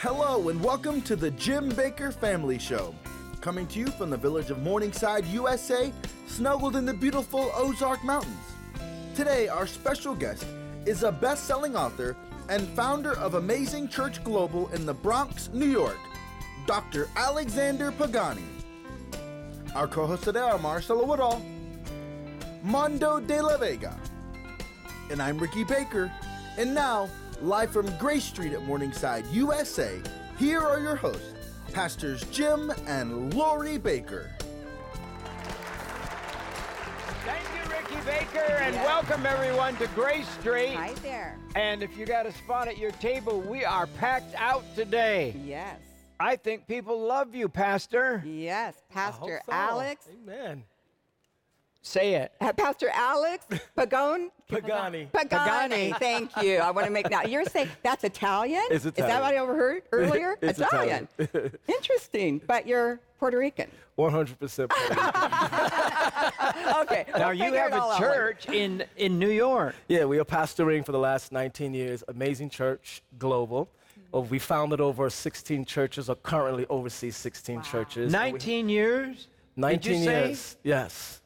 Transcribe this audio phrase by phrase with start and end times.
[0.00, 2.94] Hello and welcome to the Jim Bakker Family Show.
[3.40, 5.92] Coming to you from the village of Morningside, USA,
[6.28, 8.54] snuggled in the beautiful Ozark Mountains.
[9.16, 10.46] Today, our special guest
[10.86, 12.16] is a best selling author
[12.48, 15.98] and founder of Amazing Church Global in the Bronx, New York,
[16.64, 17.08] Dr.
[17.16, 18.44] Alexander Pagani.
[19.74, 21.42] Our co hosts today are Marcelo Woodall,
[22.62, 23.98] Mondo de la Vega,
[25.10, 26.08] and I'm Ricky Bakker.
[26.56, 27.08] And now,
[27.42, 30.00] live from Grace Street at Morningside, USA,
[30.38, 31.34] here are your hosts,
[31.72, 34.30] Pastors Jim and Lori Bakker.
[37.24, 40.74] Thank you, Ricky Bakker, and welcome everyone to Grace Street.
[40.74, 41.38] Hi there.
[41.54, 45.36] And if you got a spot at your table, we are packed out today.
[45.44, 45.78] Yes.
[46.18, 48.24] I think people love you, Pastor.
[48.26, 48.74] Yes.
[48.90, 49.52] Pastor so.
[49.52, 50.08] Alex.
[50.12, 50.64] Amen.
[51.88, 52.32] Say it.
[52.38, 54.28] Uh, Pastor Alex Pagone.
[54.46, 55.08] Pagani.
[55.10, 55.94] Pagani.
[55.98, 56.58] Thank you.
[56.58, 57.22] I want to make now.
[57.22, 58.62] You're saying that's Italian?
[58.70, 60.36] It's Is that what I overheard earlier?
[60.42, 61.08] It's Italian.
[61.66, 62.42] Interesting.
[62.46, 63.70] But you're Puerto Rican.
[63.98, 65.12] 100% Puerto Rican.
[66.82, 67.04] Okay.
[67.16, 69.74] Now you have it all a out church in in New York.
[69.88, 72.04] Yeah, we are pastoring for the last 19 years.
[72.08, 73.66] Amazing Church Global.
[74.14, 78.12] Uh, We founded over 16 churches, or currently oversee 16 churches.
[78.12, 79.28] And we- 19 years.
[79.56, 80.26] 19 Did you say?
[80.26, 80.56] years.
[80.62, 81.22] Yes.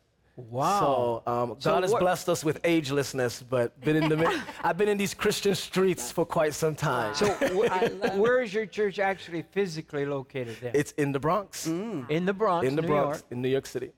[0.51, 1.23] Wow.
[1.25, 4.27] So um, So God has blessed us with agelessness, but been in the mi-
[4.65, 7.15] I've been in these Christian streets for quite some time.
[7.15, 7.27] So
[7.57, 10.57] wh- where is your church actually physically located?
[10.61, 10.73] Then?
[10.75, 13.25] it's in the Bronx, in the Bronx, in the New Bronx, York.
[13.31, 13.93] in New York City.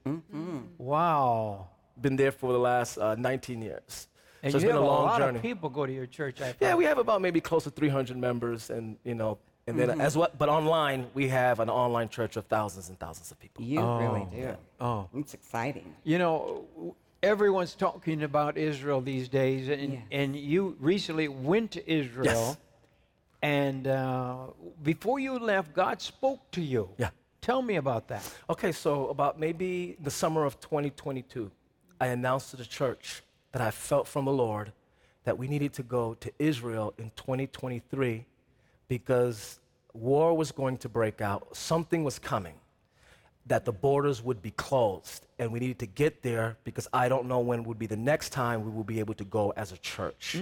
[0.78, 1.68] Wow.
[2.00, 4.08] Been there for the last uh, 19 years.
[4.42, 5.36] And so it's you been have a long a lot journey.
[5.38, 6.40] of people go to your church.
[6.42, 9.86] I Yeah, we have about maybe close to 300 members, and you know, and Mm-hmm.
[9.88, 10.28] then as well.
[10.36, 13.64] But online, we have an online church of thousands and thousands of people.
[13.64, 14.56] You really do.
[14.80, 15.08] Oh.
[15.14, 15.94] It's exciting.
[16.04, 16.64] You know,
[17.22, 20.02] everyone's talking about Israel these days, and, Yes.
[20.12, 22.26] and you recently went to Israel.
[22.26, 22.56] Yes.
[23.42, 24.46] And uh,
[24.82, 26.88] before you left, God spoke to you.
[26.98, 27.10] Yeah.
[27.42, 28.22] Tell me about that.
[28.48, 31.50] Okay, so about maybe the summer of 2022,
[32.00, 34.72] I announced to the church that I felt from the Lord
[35.24, 38.24] that we needed to go to Israel in 2023
[38.88, 39.60] because
[39.92, 42.54] war was going to break out, something was coming,
[43.46, 47.26] that the borders would be closed, and we needed to get there because I don't
[47.26, 49.76] know when would be the next time we will be able to go as a
[49.78, 50.36] church.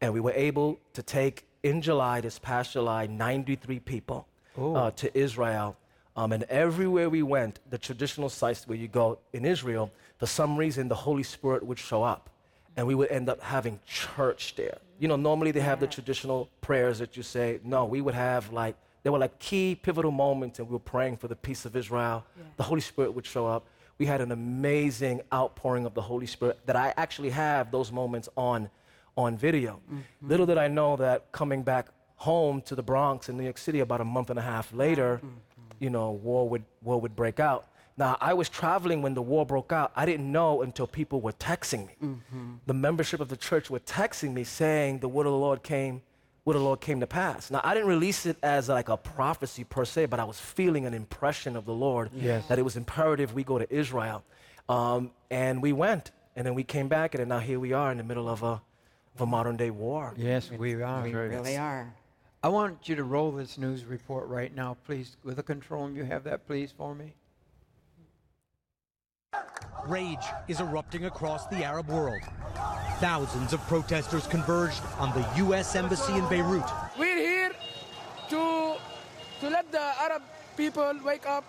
[0.00, 4.26] And we were able to take in July, this past July, 93 people
[4.58, 5.76] uh, to Israel.
[6.16, 10.56] Um, and everywhere we went, the traditional sites where you go in Israel, for some
[10.56, 12.30] reason the Holy Spirit would show up
[12.76, 14.78] and we would end up having church there.
[15.02, 17.58] You know, normally they have the traditional prayers that you say.
[17.64, 21.16] No, we would have like, there were like key pivotal moments and we were praying
[21.16, 22.24] for the peace of Israel.
[22.56, 23.66] The Holy Spirit would show up.
[23.98, 28.28] We had an amazing outpouring of the Holy Spirit that I actually have those moments
[28.36, 28.70] on,
[29.16, 29.80] on video.
[29.92, 30.28] Mm-hmm.
[30.28, 33.80] Little did I know that coming back home to the Bronx in New York City
[33.80, 35.34] about a month and a half later, mm-hmm.
[35.80, 37.66] you know, war would, war would break out.
[37.96, 39.92] Now, I was traveling when the war broke out.
[39.94, 42.16] I didn't know until people were texting me.
[42.66, 46.02] The membership of the church were texting me saying the word of the Lord came,
[46.44, 47.50] word of the Lord came to pass.
[47.50, 50.86] Now, I didn't release it as like a prophecy per se, but I was feeling
[50.86, 52.46] an impression of the Lord Yes.
[52.48, 54.24] that it was imperative we go to Israel.
[54.68, 57.90] Um, and we went, and then we came back, and then now here we are
[57.92, 58.62] in the middle of a,
[59.14, 60.14] of a modern day war.
[60.16, 61.02] Yes, we are.
[61.02, 61.94] We really are.
[62.42, 65.16] I want you to roll this news report right now, please.
[65.22, 67.12] With the control room, you have that, please, for me.
[69.86, 72.22] Rage is erupting across the Arab world.
[72.98, 75.74] Thousands of protesters converged on the U.S.
[75.74, 76.68] Embassy in Beirut.
[76.98, 77.50] We're here
[78.30, 78.76] to
[79.40, 80.22] to let the Arab
[80.56, 81.44] people wake up.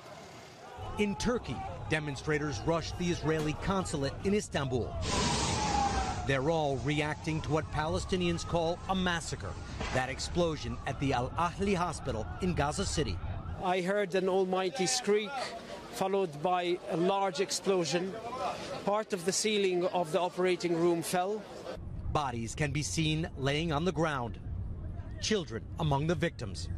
[0.97, 1.55] In Turkey,
[1.89, 4.91] demonstrators rushed the Israeli consulate in Istanbul.
[6.25, 9.53] They're all reacting to what Palestinians call a massacre
[9.93, 13.17] that explosion at the Al Ahli hospital in Gaza City.
[13.63, 15.29] I heard an almighty shriek,
[15.93, 18.13] followed by a large explosion.
[18.85, 21.41] Part of the ceiling of the operating room fell.
[22.11, 24.39] Bodies can be seen laying on the ground.
[25.21, 26.69] Children among the victims.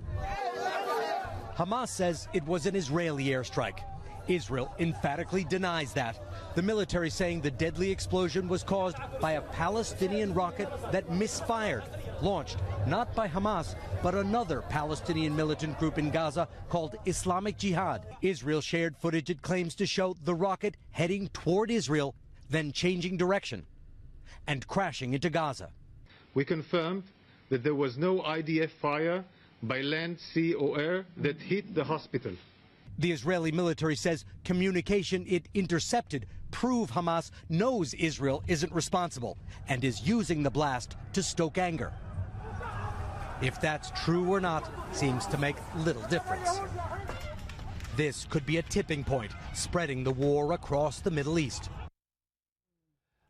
[1.56, 3.80] Hamas says it was an Israeli airstrike.
[4.28, 6.19] Israel emphatically denies that.
[6.56, 11.84] The military saying the deadly explosion was caused by a Palestinian rocket that misfired,
[12.21, 12.57] launched
[12.88, 18.06] not by Hamas, but another Palestinian militant group in Gaza called Islamic Jihad.
[18.21, 22.15] Israel shared footage it claims to show the rocket heading toward Israel,
[22.50, 23.65] then changing direction
[24.47, 25.69] and crashing into Gaza.
[26.33, 27.03] We confirmed
[27.50, 29.23] that there was no IDF fire
[29.63, 32.33] by land, sea, or air that hit the hospital.
[33.00, 39.38] The Israeli military says communication it intercepted prove Hamas knows Israel isn't responsible
[39.68, 41.92] and is using the blast to stoke anger.
[43.42, 46.62] If that's true or not seems to make little difference.
[47.98, 51.69] This could be a tipping point, spreading the war across the Middle East.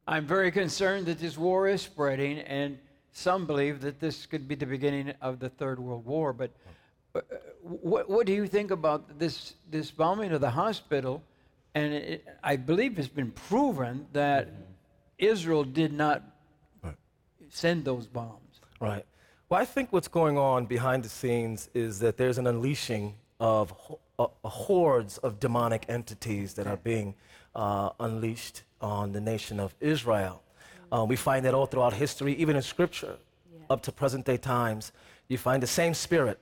[0.07, 2.77] I'm very concerned that this war is spreading, and
[3.11, 6.31] some believe that this could be the beginning of the Third World War.
[6.31, 6.51] But
[7.15, 7.21] uh,
[7.63, 11.23] what, what do you think about this, this bombing of the hospital?
[11.75, 14.49] And it, I believe it's been proven that
[15.19, 16.23] Israel did not
[17.49, 18.59] send those bombs.
[18.79, 19.05] Right.
[19.49, 23.71] Well, I think what's going on behind the scenes is that there's an unleashing of
[23.71, 27.13] ho- uh, hordes of demonic entities that are being
[27.53, 30.41] uh, unleashed on the nation of Israel.
[30.91, 33.17] Uh, we find that all throughout history, even in scripture,
[33.69, 34.91] up to present day times.
[35.27, 36.39] You find the same spirit.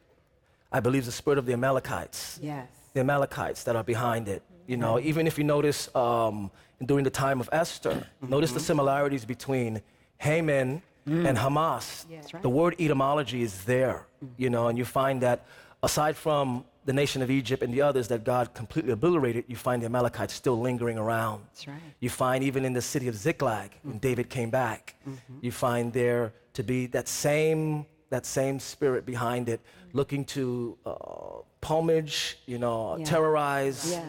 [0.72, 2.40] I believe the spirit of the Amalekites.
[2.42, 2.68] Yes.
[2.94, 4.44] The Amalekites that are behind it.
[4.68, 6.52] You know, even if you notice um,
[6.86, 8.30] during the time of Esther, mm-hmm.
[8.30, 8.66] notice the mm-hmm.
[8.66, 9.82] similarities between
[10.18, 11.28] Haman mm.
[11.28, 12.06] and Hamas.
[12.10, 12.42] Right.
[12.42, 14.30] The word etymology is there, mm.
[14.38, 15.46] you know, and you find that
[15.82, 19.82] aside from the nation of Egypt and the others that God completely obliterated, you find
[19.82, 21.44] the Amalekites still lingering around.
[21.46, 21.78] That's right.
[22.00, 24.02] You find even in the city of Ziklag, when mm.
[24.02, 25.40] David came back, mm-hmm.
[25.42, 29.60] you find there to be that same that same spirit behind it,
[29.92, 33.06] looking to uh, pomage, you know, Yeah.
[33.06, 33.90] terrorize.
[33.90, 34.04] Yes.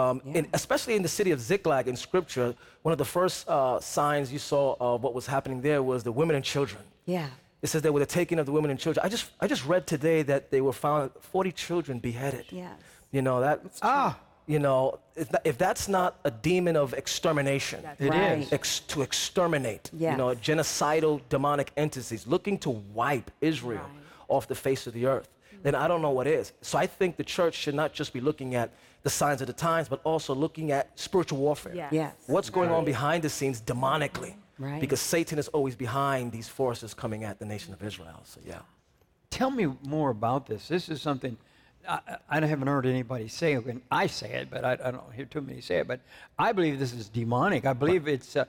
[0.00, 3.78] Um, in, especially in the city of Ziklag in scripture, one of the first uh,
[3.80, 6.82] signs you saw of what was happening there was the women and children.
[7.06, 7.28] Yeah.
[7.62, 9.04] It says they were the taking of the women and children.
[9.04, 12.46] I just, I just read today that they were found 40 children beheaded.
[12.50, 12.72] Yes.
[13.12, 17.80] You know, that, Ah, you know, if, that, if that's not a demon of extermination,
[17.98, 18.10] it is.
[18.10, 18.48] Right.
[18.52, 23.88] ex- to exterminate, you know, genocidal demonic entities looking to wipe Israel
[24.28, 25.28] off the face of the earth,
[25.62, 26.52] then I don't know what is.
[26.62, 28.70] So I think the church should not just be looking at
[29.02, 31.74] the signs of the times, but also looking at spiritual warfare.
[31.74, 31.92] Yes.
[31.92, 32.14] Yes.
[32.26, 34.34] What's going on behind the scenes demonically?
[34.58, 34.80] Right.
[34.80, 38.20] Because Satan is always behind these forces coming at the nation of Israel.
[38.24, 38.58] So, yeah.
[39.30, 40.68] Tell me more about this.
[40.68, 41.36] This is something
[41.88, 43.54] I, I haven't heard anybody say.
[43.54, 45.88] it, and I say it, but I, I don't hear too many say it.
[45.88, 46.00] But
[46.38, 47.64] I believe this is demonic.
[47.64, 48.46] I believe it's a,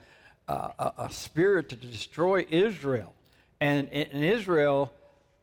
[0.48, 3.14] a, a, a spirit to destroy Israel,
[3.60, 4.92] and, and Israel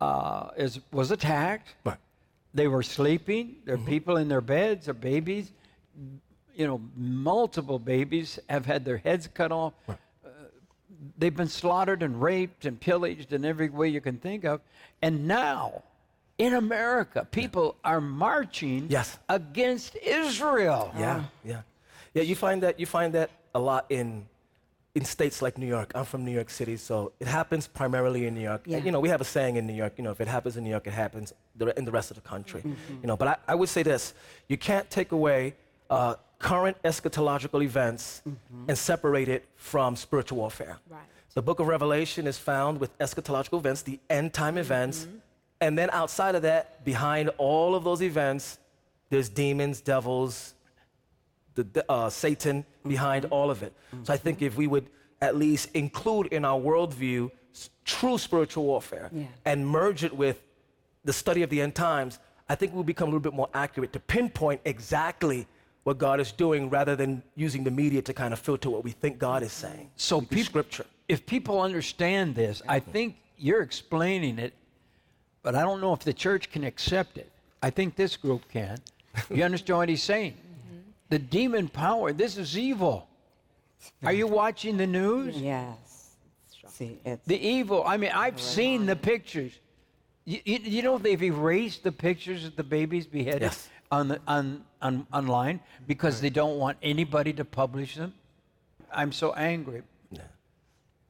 [0.02, 1.74] uh, is was attacked.
[1.84, 1.98] Right.
[2.54, 3.58] They were sleeping.
[3.66, 3.88] There are mm-hmm.
[3.88, 4.86] people in their beds.
[4.86, 5.52] Their babies.
[6.56, 9.94] You know, multiple babies have had their heads cut off uh,
[11.18, 14.62] they've been slaughtered and raped and pillaged in every way you can think of.
[15.02, 15.84] And now,
[16.38, 19.18] in America, people are marching Yes.
[19.28, 20.92] against Israel.
[20.98, 21.62] Yeah, yeah,
[22.14, 22.24] yeah.
[22.24, 24.26] You find that you find that a lot in
[24.96, 25.92] in states like New York.
[25.96, 28.64] I'm from New York City, so it happens primarily in New York.
[28.66, 28.78] Yeah.
[28.78, 29.94] And, you know, we have a saying in New York.
[29.98, 31.34] You know, if it happens in New York, it happens
[31.78, 32.62] in the rest of the country.
[32.62, 33.02] Mm-hmm.
[33.02, 34.14] You know, but I, I would say this:
[34.48, 35.54] you can't take away
[35.90, 38.66] uh, current eschatological events mm-hmm.
[38.70, 40.78] and separate it from spiritual warfare.
[40.90, 41.02] Right.
[41.36, 44.62] The book of Revelation is found with eschatological events, the end time mm-hmm.
[44.62, 45.08] events.
[45.62, 48.58] And then outside of that, behind all of those events,
[49.10, 50.54] there's demons, devils,
[51.60, 53.74] the, the, uh, Satan behind all of it.
[54.04, 54.88] So I think if we would
[55.22, 59.26] at least include in our worldview s- true spiritual warfare Yeah.
[59.46, 60.42] and merge it with
[61.04, 63.92] the study of the end times, I think we'll become a little bit more accurate
[63.94, 65.48] to pinpoint exactly
[65.84, 68.92] what God is doing rather than using the media to kind of filter what we
[68.92, 69.92] think God is saying.
[69.96, 70.86] So through scripture.
[71.08, 74.54] if people understand this, I think you're explaining it,
[75.42, 77.32] but I don't know if the church can accept it.
[77.62, 78.78] I think this group can.
[79.30, 80.38] You understand what he's saying?
[81.10, 83.08] The demon power, this is evil.
[84.04, 85.38] Are you watching the news?
[85.38, 86.16] Yes.
[86.68, 87.84] See, it's The evil.
[87.86, 89.52] I mean, I've seen the pictures.
[90.26, 93.68] You, you, you know they've erased the pictures of the babies beheaded Yes.
[93.92, 98.14] on the on, on online because they don't want anybody to publish them.
[98.94, 99.82] I'm so angry.
[100.12, 100.22] Yeah.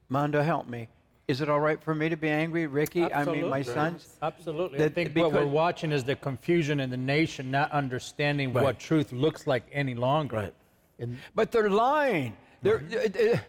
[0.07, 0.87] Mondo, help me.
[1.29, 3.03] Is it all right for me to be angry, Ricky?
[3.13, 4.17] I mean, my sons.
[4.19, 4.79] Absolutely.
[4.79, 8.63] I That- think what we're watching is the confusion in the nation, not understanding Right.
[8.63, 10.35] what truth looks like any longer.
[10.37, 10.53] Right.
[10.97, 12.35] And But they're lying.
[12.63, 13.39] They're, uh, uh,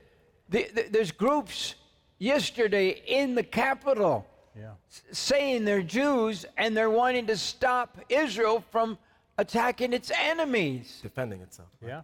[0.51, 1.75] the- the- there's groups
[2.19, 4.75] yesterday in the Capitol yeah.
[5.11, 8.99] saying they're Jews and they're wanting to stop Israel from
[9.39, 11.01] attacking its enemies.
[11.03, 11.71] Defending itself.
[11.81, 12.03] Yeah.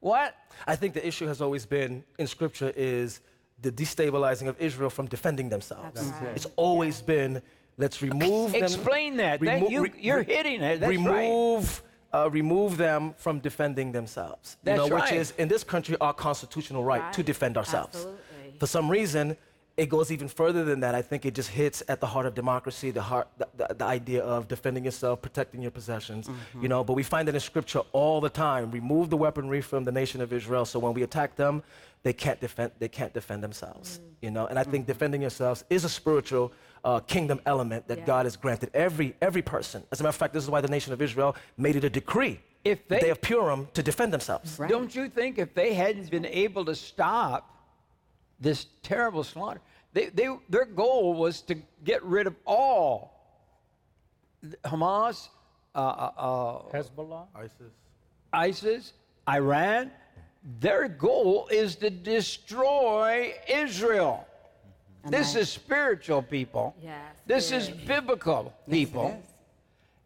[0.00, 0.34] What?
[0.66, 3.22] I think the issue has always been in scripture is
[3.62, 6.00] the destabilizing of Israel from defending themselves.
[6.20, 6.36] Right.
[6.36, 7.42] It's always been
[7.78, 8.62] let's remove them.
[8.62, 9.40] Explain that.
[9.40, 10.80] That- remo- you, you're re- hitting it.
[10.80, 10.98] That's right.
[10.98, 11.82] remove,
[12.12, 14.56] uh, remove them from defending themselves.
[14.62, 15.10] That's you know, right.
[15.10, 17.96] Which is in this country our constitutional right, to defend ourselves.
[17.96, 18.58] Absolutely.
[18.58, 19.36] For some reason,
[19.76, 20.94] it goes even further than that.
[20.94, 23.84] I think it just hits at the heart of democracy, the heart, the, the, the
[23.84, 26.28] idea of defending yourself, protecting your possessions.
[26.28, 26.62] Mm-hmm.
[26.62, 28.70] You know, but we find that in scripture all the time.
[28.70, 31.62] Remove the weaponry from the nation of Israel, so when we attack them,
[32.04, 32.70] they can't defend.
[32.78, 33.98] They can't defend themselves.
[33.98, 34.02] Mm.
[34.22, 34.92] You know, and I think Mm-hmm.
[34.92, 36.52] defending yourselves is a spiritual
[36.84, 38.06] uh, kingdom element that Yeah.
[38.06, 39.82] God has granted every, every person.
[39.90, 41.90] As a matter of fact, this is why the nation of Israel made it a
[41.90, 44.58] decree, If the they- day of Purim, to defend themselves.
[44.58, 44.70] Right.
[44.70, 47.52] Don't you think if they hadn't been able to stop
[48.40, 49.60] this terrible slaughter,
[49.92, 53.12] they, they, their goal was to get rid of all
[54.64, 55.28] Hamas,
[55.74, 57.26] uh, uh, uh, Hezbollah?
[57.34, 57.72] ISIS,
[58.32, 58.92] ISIS,
[59.28, 59.90] Iran.
[60.60, 64.26] Their goal is to destroy Israel.
[65.08, 66.74] This I- is spiritual people.
[66.82, 66.94] Yes,
[67.26, 67.74] This it is is.
[67.74, 69.14] biblical people.
[69.16, 69.26] Yes.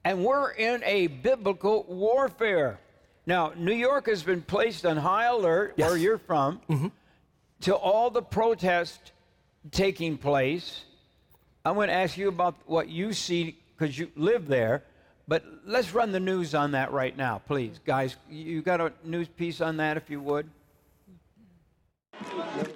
[0.05, 2.79] And we're in a biblical warfare.
[3.27, 6.61] Now, New York has been placed on high alert, where you're from,
[7.63, 9.13] to all the protests
[9.71, 10.83] taking place.
[11.65, 14.85] I'm going to ask you about what you see because you live there.
[15.29, 17.79] But let's run the news on that right now, please.
[17.85, 20.51] Guys, you got a news piece on that, if you would?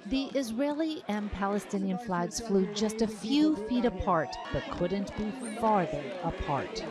[0.07, 6.01] The Israeli and Palestinian flags flew just a few feet apart, but couldn't be farther
[6.23, 6.83] apart.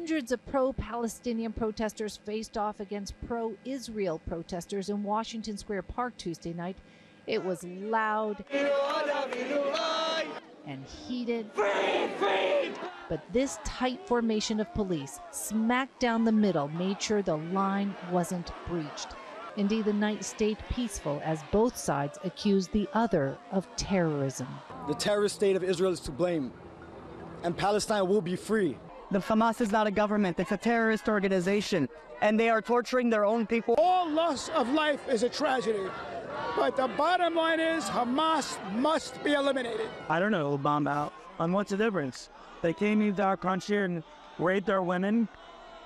[0.00, 6.16] Hundreds of pro Palestinian protesters faced off against pro Israel protesters in Washington Square Park
[6.16, 6.78] Tuesday night.
[7.26, 8.42] It was loud
[10.66, 11.50] and heated.
[13.10, 18.52] But this tight formation of police, smack down the middle, made sure the line wasn't
[18.66, 19.08] breached.
[19.58, 24.48] Indeed, the night stayed peaceful as both sides accused the other of terrorism.
[24.88, 26.54] The terrorist state of Israel is to blame,
[27.42, 28.78] and Palestine will be free.
[29.12, 31.88] The Hamas is not a government, it's a terrorist organization,
[32.22, 33.74] and they are torturing their own people.
[33.76, 35.82] All loss of life is a tragedy.
[36.54, 39.88] But the bottom line is Hamas must be eliminated.
[40.08, 41.12] I don't know, bomb out.
[41.40, 42.30] And what's the difference?
[42.62, 44.04] They came into our country and
[44.38, 45.28] raped our women,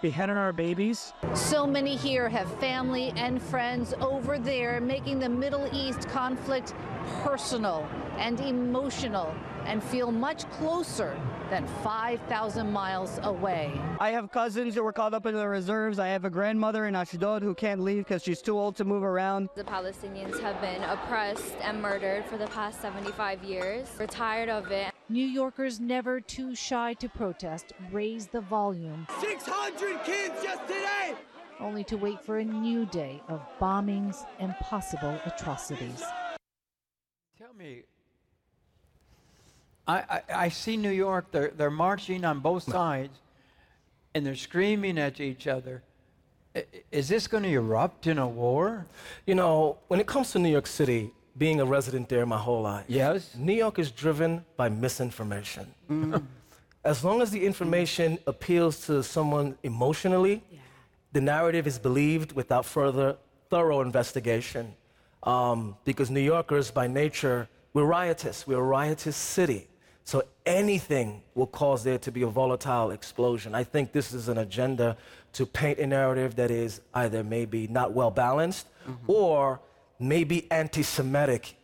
[0.04, 1.14] beheaded our babies.
[1.32, 6.74] So many here have family and friends over there, making the Middle East conflict
[7.22, 9.34] personal and emotional
[9.64, 11.18] and feel much closer
[11.48, 13.72] than 5,000 miles away.
[13.98, 15.98] I have cousins who were caught up in the reserves.
[15.98, 19.04] I have a grandmother in Ashdod who can't leave because she's too old to move
[19.04, 19.48] around.
[19.54, 23.88] The Palestinians have been oppressed and murdered for the past 75 years.
[23.98, 24.93] We're tired of it.
[25.08, 31.14] New Yorkers, never too shy to protest, raise the volume, 600 kids just today!
[31.60, 36.02] only to wait for a new day of bombings and possible atrocities.
[37.38, 37.82] Tell me,
[39.86, 43.18] I, I, I see New York, they're, they're marching on both sides
[44.14, 45.82] and they're screaming at each other.
[46.56, 48.86] I- Is this going to erupt in a war?
[49.26, 52.62] You know, when it comes to New York City, being a resident there my whole
[52.62, 53.34] life, Yes.
[53.36, 55.66] New York is driven by misinformation.
[56.84, 60.42] as long as the information appeals to someone emotionally,
[61.12, 63.16] the narrative is believed without further
[63.50, 64.74] thorough investigation.
[65.22, 68.46] Um, because New Yorkers, by nature, we're riotous.
[68.46, 69.66] We're a riotous city.
[70.04, 73.54] So anything will cause there to be a volatile explosion.
[73.54, 74.96] I think this is an agenda
[75.32, 78.66] to paint a narrative that is either maybe not well balanced
[79.06, 79.60] or
[79.98, 81.56] maybe anti Semitic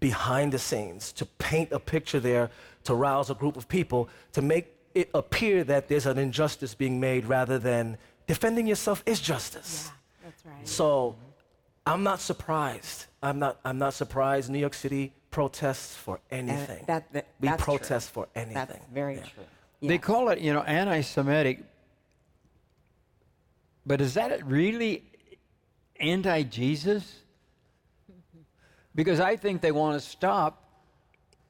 [0.00, 2.50] behind the scenes to paint a picture there
[2.84, 7.00] to rouse a group of people to make it appear that there's an injustice being
[7.00, 9.86] made rather than defending yourself is justice.
[9.90, 9.92] Yeah,
[10.24, 10.68] That's right.
[10.68, 11.16] So
[11.86, 13.06] I'm not surprised.
[13.22, 16.84] I'm not, I'm not surprised New York City protests for uh, anything.
[16.86, 17.76] that- that- we that's true.
[17.78, 18.54] protest for anything.
[18.54, 19.22] That's very Yeah.
[19.22, 19.44] true.
[19.82, 21.62] They call it, you know, anti Semitic.
[23.84, 25.04] But is that really
[26.00, 27.20] anti Jesus?
[28.96, 30.52] Because I think they want to stop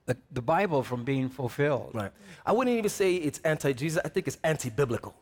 [0.04, 1.90] the, the Bible from being fulfilled.
[1.94, 2.12] Right.
[2.44, 3.98] I wouldn't even say it's anti-Jesus.
[4.04, 5.14] I think it's anti-biblical.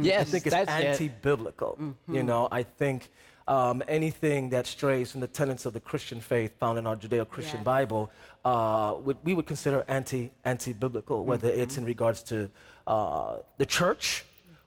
[0.00, 0.86] Yes, I think it's that's it.
[0.86, 1.78] anti-biblical.
[2.08, 3.10] You know, I think
[3.46, 7.58] um, anything that strays from the tenets of the Christian faith found in our Judeo-Christian
[7.58, 7.64] Yes.
[7.64, 8.10] Bible,
[8.44, 12.50] uh, would, we would consider anti anti-biblical, whether it's in regards to
[12.86, 14.24] uh, the church,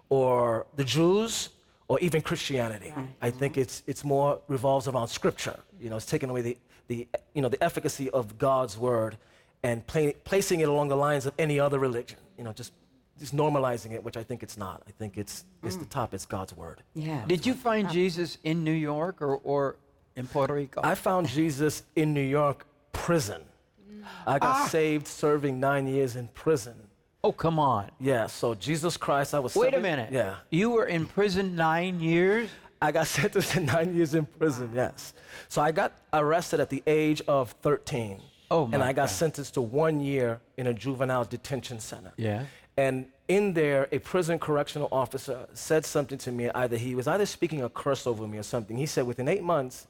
[0.09, 1.49] or the Jews,
[1.89, 2.93] or even Christianity.
[3.21, 5.59] I think it's it's more revolves around Scripture.
[5.81, 6.57] You know, it's taking away the
[6.88, 9.17] the you know the efficacy of God's word
[9.63, 12.17] and pla- placing it along the lines of any other religion.
[12.38, 12.72] You know, just
[13.20, 14.84] just normalizing it, which I think it's not.
[14.88, 15.89] I think it's it's the mm.
[15.89, 16.13] top.
[16.13, 16.84] It's God's word.
[16.94, 17.24] Yeah.
[17.27, 19.75] Did you find Jesus in New York or, or
[20.15, 20.82] in Puerto Rico?
[20.84, 23.41] I found Jesus in New York prison.
[23.91, 24.03] Mm.
[24.25, 24.67] I got ah.
[24.67, 26.75] saved serving nine years in prison.
[27.24, 27.89] oh, come on.
[28.00, 29.56] Yeah, so Jesus Christ, I was.
[29.56, 30.12] Wait a minute.
[30.12, 32.50] Yeah, You were in prison nine years?
[32.81, 34.72] I got sentenced to nine years in prison.
[34.74, 35.13] Yes,
[35.50, 38.22] so I got arrested at the age of 13.
[38.50, 39.10] Oh, And I got God.
[39.10, 42.13] sentenced to one year in a juvenile detention center.
[42.15, 42.46] Yeah.
[42.77, 46.50] And in there, a prison correctional officer said something to me.
[46.50, 48.77] Either he was either speaking a curse over me or something.
[48.77, 49.88] He said, within eight months,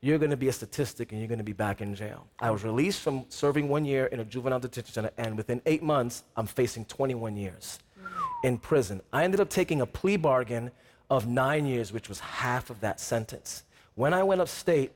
[0.00, 2.26] you're going to be a statistic and you're going to be back in jail.
[2.38, 5.82] I was released from serving one year in a juvenile detention center, and within eight
[5.82, 8.08] months, I'm facing 21 years mm.
[8.42, 9.02] in prison.
[9.12, 10.70] I ended up taking a plea bargain
[11.10, 13.64] of nine years, which was half of that sentence.
[13.96, 14.92] When I went upstate,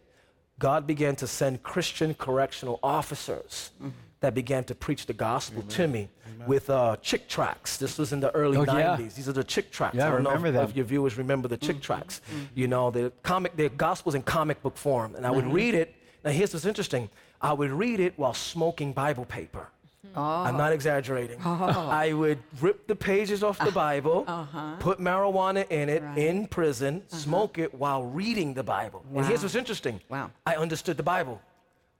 [0.58, 3.72] God began to send Christian correctional officers
[4.20, 6.08] that began to preach the gospel to me
[6.46, 7.76] with uh, chick tracts.
[7.76, 8.78] This was in the early Oh, 90s.
[8.78, 8.96] yeah.
[8.96, 9.96] These are the chick tracts.
[9.96, 10.70] Yeah, I don't know remember if, them.
[10.70, 12.20] if your viewers remember the chick tracts.
[12.54, 15.52] You know, the comic, the gospel's in comic book form, and I would Mhm.
[15.52, 15.94] read it.
[16.24, 17.10] Now, here's what's interesting.
[17.42, 19.68] I would read it while smoking Bible paper.
[20.06, 20.18] Mm-hmm.
[20.48, 21.38] I'm not exaggerating.
[21.44, 21.88] Oh.
[21.90, 23.70] I would rip the pages off the uh-huh.
[23.74, 24.76] Bible, Uh-huh.
[24.78, 26.18] put marijuana in it Right.
[26.18, 27.16] in prison, uh-huh.
[27.18, 29.04] smoke it while reading the Bible.
[29.14, 30.00] And here's what's interesting.
[30.08, 30.30] Wow.
[30.46, 31.40] I understood the Bible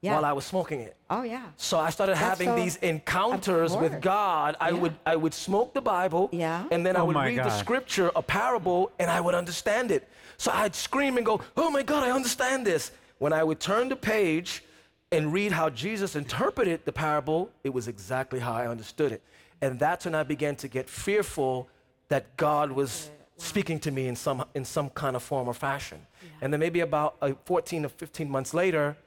[0.01, 0.13] Yeah.
[0.15, 0.95] while I was smoking it.
[1.09, 1.43] Oh, yeah.
[1.57, 4.01] So I started That's having so- these encounters with.
[4.01, 4.55] God.
[4.59, 4.79] I Yeah.
[4.81, 6.65] would I would smoke the Bible, Yeah.
[6.71, 9.91] and then I Oh would my read the scripture, a parable, and I would understand
[9.91, 10.07] it.
[10.37, 13.87] So I'd scream and go, "Oh my God, I understand this!" When I would turn
[13.89, 14.63] the page
[15.11, 19.21] and read how Jesus interpreted the parable, it was exactly how I understood it,
[19.61, 21.69] and that's when I began to get fearful
[22.09, 26.05] that God was speaking to me in some in some kind of form or fashion.
[26.41, 28.97] And then maybe about uh, 14 or 15 months later,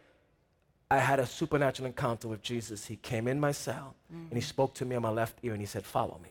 [0.90, 2.86] I had a supernatural encounter with Jesus.
[2.86, 5.60] He came in my cell and he spoke to me on my left ear and
[5.60, 6.30] he said, Follow me.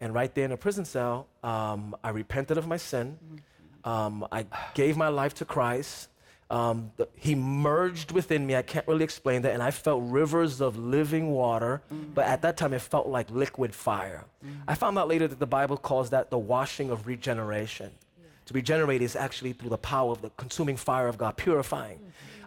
[0.00, 3.18] And right there in the prison cell, um, I repented of my sin.
[3.84, 6.08] Um, I gave my life to Christ.
[6.52, 8.54] Um, the- he merged within me.
[8.56, 9.54] I can't really explain that.
[9.54, 11.82] And I felt rivers of living water.
[12.14, 14.24] But at that time, it felt like liquid fire.
[14.68, 17.90] I found out later that the Bible calls that the washing of regeneration.
[18.46, 22.00] To regenerate is actually through the power of the consuming fire of God, purifying.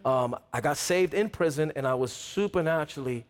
[0.04, 3.26] Um, I got saved in prison and I was supernaturally,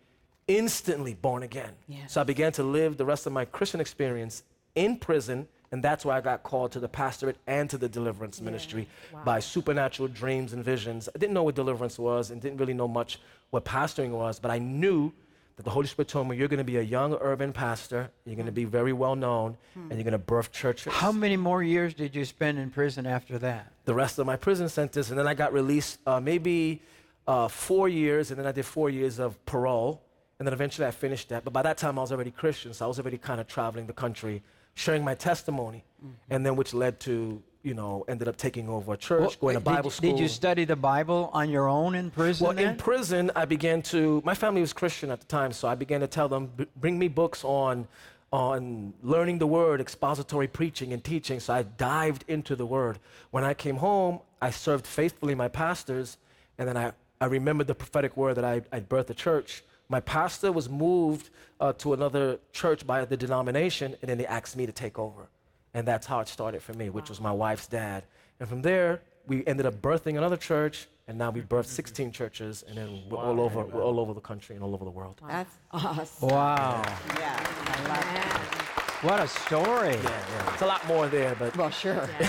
[0.48, 1.72] instantly born again.
[2.08, 4.44] So I began to live the rest of my Christian experience
[4.76, 8.40] in prison, and that's why I got called to the pastorate and to the deliverance
[8.40, 8.88] ministry
[9.26, 11.10] by supernatural dreams and visions.
[11.14, 14.52] I didn't know what deliverance was and didn't really know much what pastoring was, but
[14.52, 15.12] I knew
[15.58, 18.38] that the Holy Spirit told me, You're going to be a young urban pastor, you're
[18.38, 20.94] going to be very well known, and you're going to birth churches.
[20.94, 23.74] How many more years did you spend in prison after that?
[23.84, 26.82] the rest of my prison sentence, and then I got released uh, maybe
[27.28, 30.02] uh, four years, and then I did four years of parole,
[30.40, 31.44] and then eventually I finished that.
[31.44, 33.88] But by that time, I was already Christian, so I was already kind of traveling
[33.88, 34.42] the country,
[34.76, 35.84] sharing my testimony,
[36.30, 39.54] and then which led to, you know, ended up taking over a church, Well, going
[39.56, 40.12] to did- Bible school.
[40.12, 42.46] Did you study the Bible on your own in prison?
[42.46, 44.22] Well, in prison, I began to.
[44.26, 47.00] My family was Christian at the time, so I began to tell them, "B- bring
[47.00, 47.88] me books on,
[48.34, 51.40] on learning the Word, expository preaching and teaching.
[51.40, 53.00] So I dived into the Word.
[53.32, 56.18] When I came home, I served faithfully my pastors,
[56.58, 59.64] and then I, I remembered the prophetic word that I, I'd birthed a church.
[59.90, 64.56] My pastor was moved uh, to another church by the denomination, and then they asked
[64.58, 65.28] me to take over.
[65.74, 68.04] And that's how it started for me, which was my wife's dad.
[68.40, 72.64] And from there, we ended up birthing another church, and now we've birthed 16 churches,
[72.68, 75.22] and then we're all over, we're all over the country and all over the world.
[75.28, 76.30] That's awesome.
[76.30, 76.82] Wow.
[77.20, 78.62] Yeah, I love that.
[79.02, 79.96] What a story.
[79.96, 80.54] Yeah, yeah.
[80.54, 82.10] It's a lot more there, but Well, sure.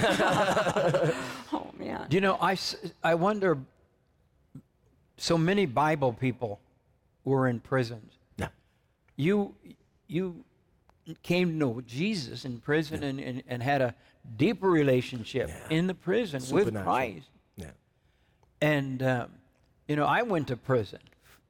[1.53, 2.07] oh, man.
[2.11, 2.59] You know, I,
[3.03, 3.59] I wonder,
[5.17, 6.61] so many Bible people
[7.27, 8.19] were in prisons.
[8.39, 8.49] Yeah.
[9.17, 9.55] You,
[10.07, 10.45] you
[11.23, 13.95] came to know Jesus in prison and, and, and had a
[14.37, 17.29] deeper relationship in the prison with Christ.
[17.57, 17.71] Yeah.
[18.63, 19.33] And, um,
[19.89, 21.01] you know, I went to prison.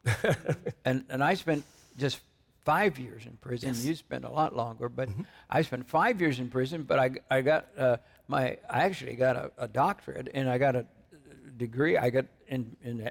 [0.84, 1.64] and, and I spent
[1.96, 2.20] just
[2.64, 3.68] five years in prison.
[3.68, 3.84] Yes.
[3.84, 5.08] You spent a lot longer, but
[5.50, 9.36] I spent five years in prison, but I, I got uh, my, I actually got
[9.36, 10.86] a, a doctorate and I got a
[11.56, 11.98] degree.
[11.98, 13.10] I got in, in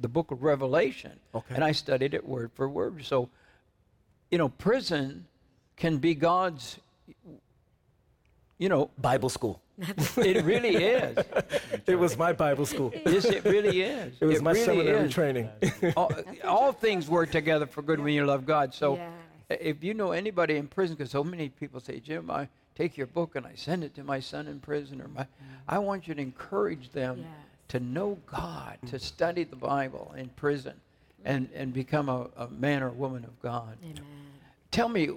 [0.00, 1.12] the book of Revelation.
[1.34, 1.54] Okay.
[1.54, 3.04] And I studied it word for word.
[3.04, 3.28] So,
[4.30, 5.26] you know, prison
[5.76, 6.78] can be God's,
[8.58, 9.60] you know, Bible school.
[10.16, 11.18] it really is.
[11.86, 12.94] It was my Bible school.
[13.04, 14.14] Yes, it really is.
[14.18, 15.12] It was my really seminary is.
[15.12, 15.50] training.
[15.96, 16.10] all,
[16.42, 18.72] all things work together for good when you love God.
[18.72, 19.12] So, Yes.
[19.60, 23.06] if you know anybody in prison, because so many people say, Jim, I take your
[23.06, 25.26] book and I send it to my son in prison, or my,
[25.68, 27.26] I want you to encourage them Yes.
[27.68, 30.74] To know God, to study the Bible in prison,
[31.24, 33.76] and and become a, a man or woman of God.
[33.82, 34.00] Amen.
[34.70, 35.10] Tell me,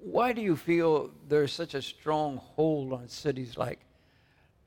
[0.00, 3.80] why do you feel there's such a strong hold on cities like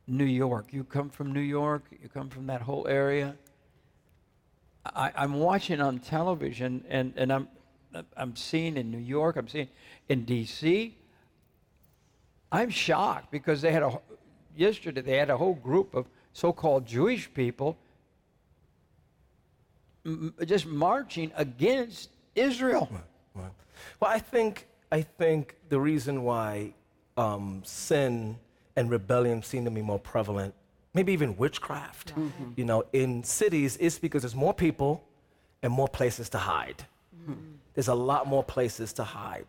[0.08, 0.68] New York?
[0.72, 3.36] You come from New York, you come from that whole area.
[4.96, 7.48] I, I'm watching on television, and, and I'm,
[8.16, 9.70] I'm seeing in New York, I'm seeing
[10.10, 10.98] in D.C.
[12.52, 14.00] I'm shocked because they had a,
[14.56, 17.78] yesterday they had a whole group of so-called Jewish people
[20.06, 22.90] m- just marching against Israel.
[23.36, 23.52] Well,
[24.00, 26.74] well, I think I think the reason why
[27.18, 28.38] um, sin
[28.76, 30.54] and rebellion seem to be more prevalent
[30.94, 32.14] maybe even witchcraft.
[32.56, 35.04] You know, in cities, is because there's more people
[35.62, 36.84] and more places to hide.
[37.76, 39.46] There's a lot more places to hide.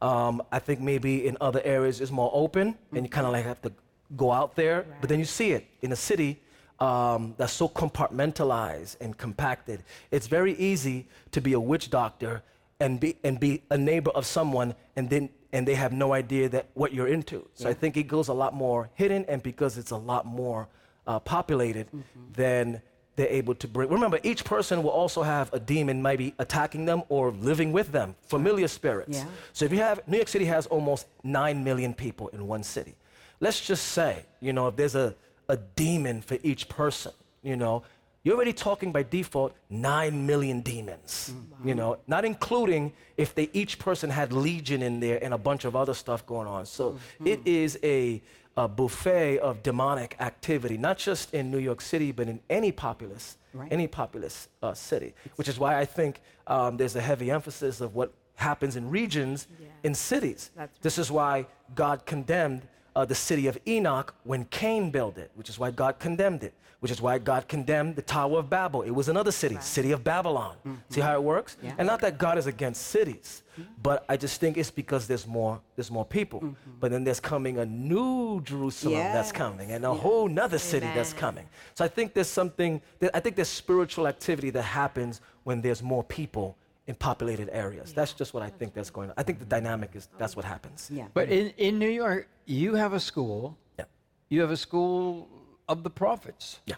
[0.00, 3.44] Um, I think maybe in other areas it's more open and you kind of like
[3.46, 3.72] have to
[4.14, 4.86] go out there.
[5.00, 6.40] But then you see it in a city
[6.78, 9.82] um, that's so compartmentalized and compacted.
[10.10, 12.42] It's very easy to be a witch doctor
[12.78, 16.50] and be, and be a neighbor of someone and then and they have no idea
[16.50, 17.48] that what you're into.
[17.54, 20.68] So I think it goes a lot more hidden and because it's a lot more
[21.06, 21.86] uh, populated,
[22.34, 22.82] then
[23.14, 23.88] they're able to bring.
[23.88, 28.14] Remember, each person will also have a demon maybe attacking them or living with them,
[28.20, 29.18] familiar spirits.
[29.18, 29.24] Yeah.
[29.54, 32.94] So if you have, New York City has almost 9 million people in one city.
[33.40, 35.14] Let's just say, you know, if there's a,
[35.48, 37.82] a demon for each person, you know,
[38.24, 41.32] you're already talking by default 9 million demons,
[41.64, 45.64] you know, not including if they each person had legion in there and a bunch
[45.64, 46.66] of other stuff going on.
[46.66, 48.20] So it is a,
[48.56, 53.36] a buffet of demonic activity, not just in New York City, but in any populous,
[53.54, 53.72] Right.
[53.72, 57.94] any populous uh, city, which is why I think um, there's a heavy emphasis of
[57.94, 59.46] what happens in regions
[59.82, 60.50] in cities.
[60.82, 62.62] This is why God condemned
[62.96, 66.54] uh, the city of Enoch when Cain built it, which is why God condemned it,
[66.80, 68.82] which is why God condemned the Tower of Babel.
[68.82, 70.56] It was another city, city of Babylon.
[70.66, 70.76] Mm-hmm.
[70.88, 71.58] See how it works?
[71.62, 71.74] Yeah.
[71.76, 73.70] And not that God is against cities, mm-hmm.
[73.82, 76.40] but I just think it's because there's more, there's more people.
[76.40, 76.70] Mm-hmm.
[76.80, 81.12] But then there's coming a new Jerusalem that's coming, and a whole nother city that's
[81.12, 81.46] coming.
[81.74, 85.82] So I think there's something, that, I think there's spiritual activity that happens when there's
[85.82, 86.56] more people
[86.86, 87.92] in populated areas.
[87.92, 89.14] That's just what I think that's going on.
[89.16, 90.90] I think the dynamic is that's what happens.
[90.92, 91.06] Yeah.
[91.14, 93.56] But in, in New York, you have a school.
[93.78, 93.86] Yeah.
[94.28, 95.28] You have a school
[95.68, 96.60] of the prophets.
[96.66, 96.76] Yeah.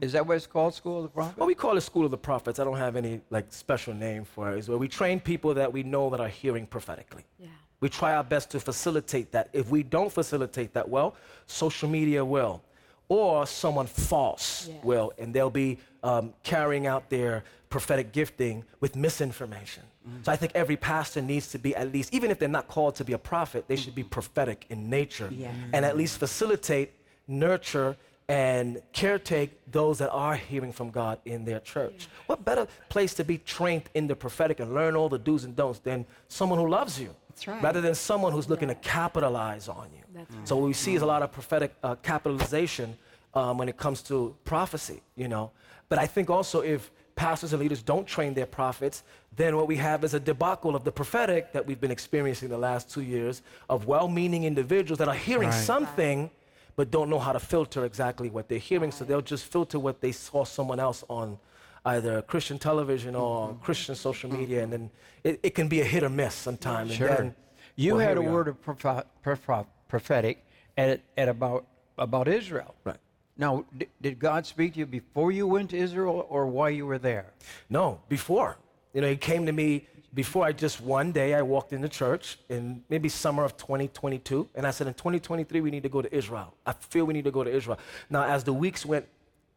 [0.00, 1.38] Is that what it's called, School of the Prophets?
[1.38, 2.58] Well, we call it School of the Prophets.
[2.58, 4.58] I don't have any like special name for it.
[4.58, 7.24] It's where we train people that we know that are hearing prophetically.
[7.38, 7.46] Yeah.
[7.80, 9.50] We try our best to facilitate that.
[9.52, 11.14] If we don't facilitate that well,
[11.46, 12.62] social media will,
[13.08, 14.74] or someone false Yeah.
[14.82, 19.82] will, and they'll be um, carrying out their prophetic gifting with misinformation.
[20.22, 22.94] So I think every pastor needs to be at least, even if they're not called
[22.96, 25.50] to be a prophet, they should be prophetic in nature, Yeah.
[25.72, 26.92] and at least facilitate,
[27.26, 27.96] nurture,
[28.28, 32.06] and caretake those that are hearing from God in their church.
[32.26, 35.56] What better place to be trained in the prophetic and learn all the do's and
[35.56, 37.14] don'ts than someone who loves you?
[37.34, 37.62] That's right.
[37.62, 40.02] Rather than someone who's looking to capitalize on you.
[40.14, 42.96] That's So what we see is a lot of prophetic uh, capitalization
[43.34, 45.50] um, when it comes to prophecy, you know.
[45.88, 49.02] But I think also if pastors and leaders don't train their prophets,
[49.36, 52.58] then what we have is a debacle of the prophetic that we've been experiencing the
[52.58, 55.64] last two years of well-meaning individuals that are hearing Right.
[55.64, 56.30] something
[56.76, 58.90] but don't know how to filter exactly what they're hearing.
[58.90, 61.38] So they'll just filter what they saw someone else on
[61.84, 64.40] either Christian television or on Christian social mm-hmm.
[64.40, 64.90] media, and then
[65.22, 66.94] it, it can be a hit or miss sometimes.
[66.94, 67.08] Sure.
[67.08, 67.34] And then,
[67.76, 70.44] you well, had a word of proph- proph- prophetic
[70.76, 71.66] at, at about,
[71.98, 72.74] about Israel.
[72.84, 72.96] Right.
[73.36, 76.86] Now, d- did God speak to you before you went to Israel or while you
[76.86, 77.32] were there?
[77.68, 78.58] No, before.
[78.92, 82.38] You know, he came to me before I just one day I walked into church
[82.48, 86.14] in maybe summer of 2022, and I said, in 2023, we need to go to
[86.14, 86.54] Israel.
[86.64, 87.78] I feel we need to go to Israel.
[88.08, 89.06] Now, as the weeks went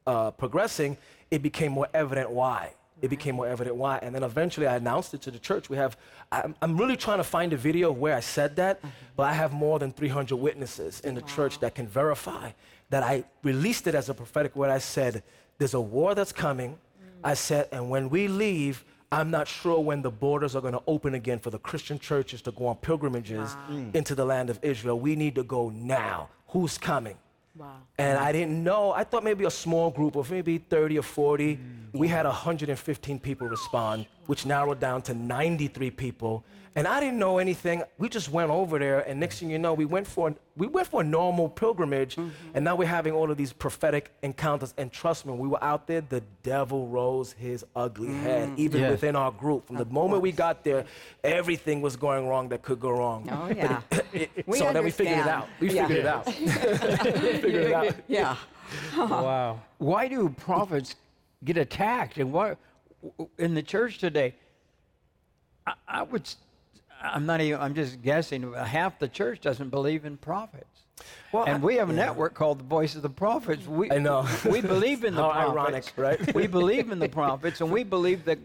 [0.08, 0.98] uh, progressing,
[1.30, 2.74] it became more evident why.
[3.00, 4.00] It became more evident why.
[4.02, 5.70] And then eventually I announced it to the church.
[5.70, 5.96] We have,
[6.32, 8.80] I'm, I'm really trying to find a video of where I said that,
[9.16, 12.52] but I have more than 300 witnesses in the church that can verify
[12.90, 14.72] that I released it as a prophetic word.
[14.72, 15.22] I said,
[15.60, 16.80] there's a war that's coming.
[17.24, 20.84] I said, and when we leave, I'm not sure when the borders are going to
[20.88, 23.56] open again for the Christian churches to go on pilgrimages
[23.94, 25.00] into the land of Israel.
[25.00, 26.30] We need to go now.
[26.48, 27.18] Who's coming?
[27.58, 27.78] Wow.
[27.98, 28.92] And I didn't know.
[28.92, 31.56] I thought maybe a small group of maybe 30 or 40.
[31.56, 31.60] Mm.
[31.94, 36.44] We had 115 people respond, which narrowed down to 93 people.
[36.76, 37.82] And I didn't know anything.
[37.98, 40.88] We just went over there, and next thing you know, we went for we went
[40.88, 44.76] for a normal pilgrimage, and now we're having all of these prophetic encounters.
[44.78, 48.92] And trust me, we were out there, the devil rose his ugly head, even Yes.
[48.92, 49.66] within our group.
[49.66, 50.86] From the moment we got there,
[51.24, 53.28] everything was going wrong that could go wrong.
[53.32, 53.82] Oh, yeah.
[53.92, 55.48] it- it- We so then we figured it out.
[55.60, 55.88] We Yeah.
[55.88, 56.26] figured it out.
[56.40, 56.48] we
[57.42, 57.96] figured it out.
[58.08, 58.36] Yeah.
[58.96, 59.62] Wow.
[59.80, 60.96] Why do prophets
[61.44, 62.18] get attacked?
[62.18, 62.56] And why,
[63.38, 64.36] in the church today,
[65.66, 66.30] I, I would,
[67.02, 70.66] I'm not even, I'm just guessing, half the church doesn't believe in prophets.
[71.32, 72.06] Well, and we have a yeah.
[72.06, 73.68] network called the Voice of the Prophets.
[73.68, 74.28] We, I know.
[74.50, 75.94] We believe in the How prophets.
[75.98, 76.36] ironic, right?
[76.36, 78.40] we believe in the prophets, and we believe that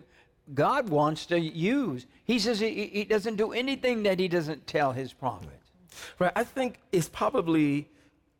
[0.54, 2.06] God wants to use.
[2.24, 5.70] He says he, he doesn't do anything that he doesn't tell his prophets.
[6.18, 6.32] Right.
[6.34, 7.88] I think it's probably,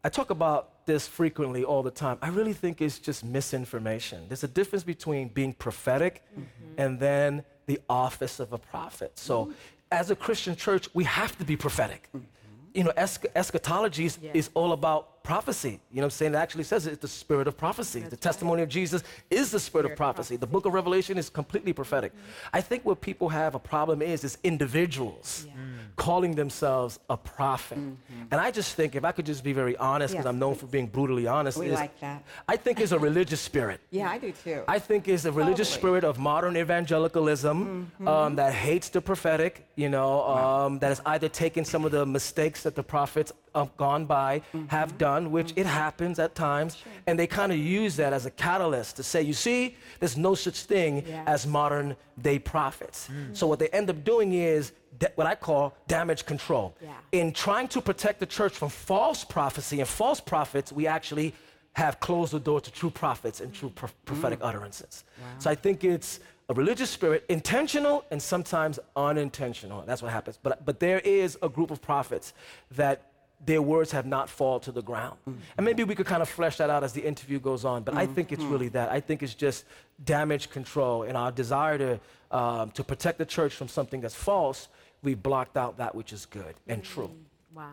[0.03, 2.19] I talk about this frequently all the time.
[2.23, 4.25] I really think it's just misinformation.
[4.29, 6.45] There's a difference between being prophetic mm-hmm.
[6.79, 9.19] and then the office of a prophet.
[9.19, 9.53] So, mm-hmm.
[9.91, 12.09] as a Christian church, we have to be prophetic.
[12.09, 12.27] Mm-hmm.
[12.75, 15.81] You know, esch- eschatology is, is all about prophecy.
[15.91, 16.35] You know what I'm saying?
[16.35, 18.01] It actually says it's the spirit of prophecy.
[18.01, 20.37] the testimony of Jesus is the spirit, of prophecy.
[20.37, 22.13] The book of Revelation is completely prophetic.
[22.13, 22.57] Mm-hmm.
[22.57, 25.97] I think what people have a problem is is individuals mm.
[25.97, 27.79] calling themselves a prophet.
[27.79, 28.23] Mm-hmm.
[28.31, 30.55] And I just think if I could just be very honest, because Yes, I'm known
[30.55, 32.23] for being brutally honest, We is like that.
[32.49, 33.81] I think it's a religious spirit.
[33.93, 34.63] Yeah, I do too.
[34.67, 35.81] I think it's a religious Totally.
[35.81, 38.09] spirit of modern evangelicalism mm-hmm.
[38.09, 42.07] um, that hates the prophetic, you know, um, that has either taken some of the
[42.07, 45.69] mistakes that the prophets of gone by have done, which it mm-hmm.
[45.69, 49.33] happens at times, and they kind of use that as a catalyst to say, you
[49.33, 51.25] see, there's no such thing Yeah.
[51.27, 53.09] as modern day prophets.
[53.09, 53.37] Mm.
[53.37, 54.73] So what they end up doing is
[55.15, 56.75] what I call damage control.
[56.81, 57.21] Yeah.
[57.21, 61.35] In trying to protect the church from false prophecy and false prophets, we actually
[61.75, 64.05] have closed the door to true prophets and true pro- mm.
[64.05, 65.05] prophetic utterances.
[65.39, 69.83] So I think it's a religious spirit, intentional and sometimes unintentional.
[69.87, 70.39] That's what happens.
[70.43, 72.35] But, but there is a group of prophets
[72.73, 73.12] that
[73.45, 75.17] their words have not fallen to the ground.
[75.57, 77.83] And maybe we could kind of flesh that out as the interview goes on.
[77.83, 78.15] But I mm.
[78.15, 78.51] think it's mm.
[78.51, 78.91] really that.
[78.91, 79.65] I think it's just
[80.05, 82.01] damage control and our desire to,
[82.37, 84.69] um, to protect the church from something that's false.
[85.03, 86.87] We blocked out that which is good and mm.
[86.87, 87.11] true.
[87.55, 87.73] Wow.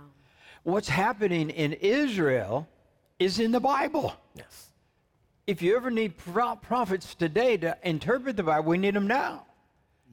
[0.64, 2.68] What's happening in Israel
[3.20, 4.14] is in the Bible.
[4.36, 4.70] Yes.
[5.46, 9.46] If you ever need pro- prophets today to interpret the Bible, we need them now.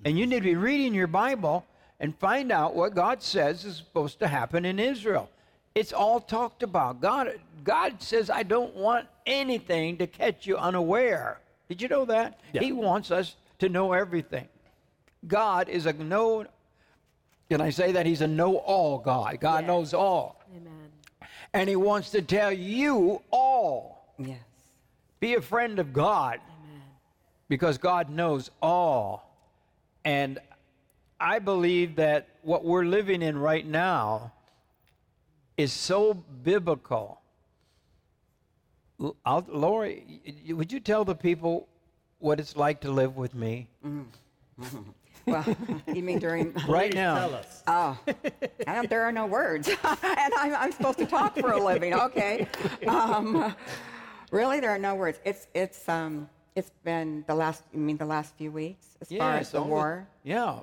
[0.04, 1.64] And you need to be reading your Bible
[1.98, 5.30] and find out what God says is supposed to happen in Israel.
[5.76, 7.02] It's all talked about.
[7.02, 11.38] God, God says, I don't want anything to catch you unaware.
[11.68, 12.40] Did you know that?
[12.54, 12.62] Yeah.
[12.62, 14.48] He wants us to know everything.
[15.28, 16.46] God is a know,
[17.50, 18.06] can I say that?
[18.06, 19.38] He's a know all God.
[19.38, 20.42] God knows all.
[20.56, 21.28] Amen.
[21.52, 24.14] And He wants to tell you all.
[24.18, 24.38] Yes.
[25.20, 26.40] Be a friend of God
[27.50, 29.30] because God knows all.
[30.06, 30.38] And
[31.20, 34.32] I believe that what we're living in right now
[35.56, 37.20] is so biblical.
[39.00, 41.68] L- I'll, Lori, y- y- would you tell the people
[42.18, 43.68] what it's like to live with me?
[45.26, 45.44] Well,
[45.92, 47.28] you mean during Right now.
[47.66, 47.98] Oh,
[48.68, 51.94] I don't, there are no words, and I'm, I'm supposed to talk for a living.
[51.94, 52.46] Okay,
[52.86, 53.52] um,
[54.30, 55.18] really, there are no words.
[55.24, 57.64] It's it's um it's been the last.
[57.72, 60.06] You mean the last few weeks as far as the all the- war?
[60.22, 60.60] Yeah.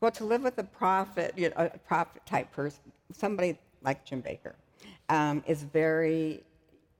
[0.00, 4.22] Well, to live with a prophet, you know, a prophet type person, somebody like Jim
[4.22, 4.54] Bakker,
[5.08, 6.42] um, is very.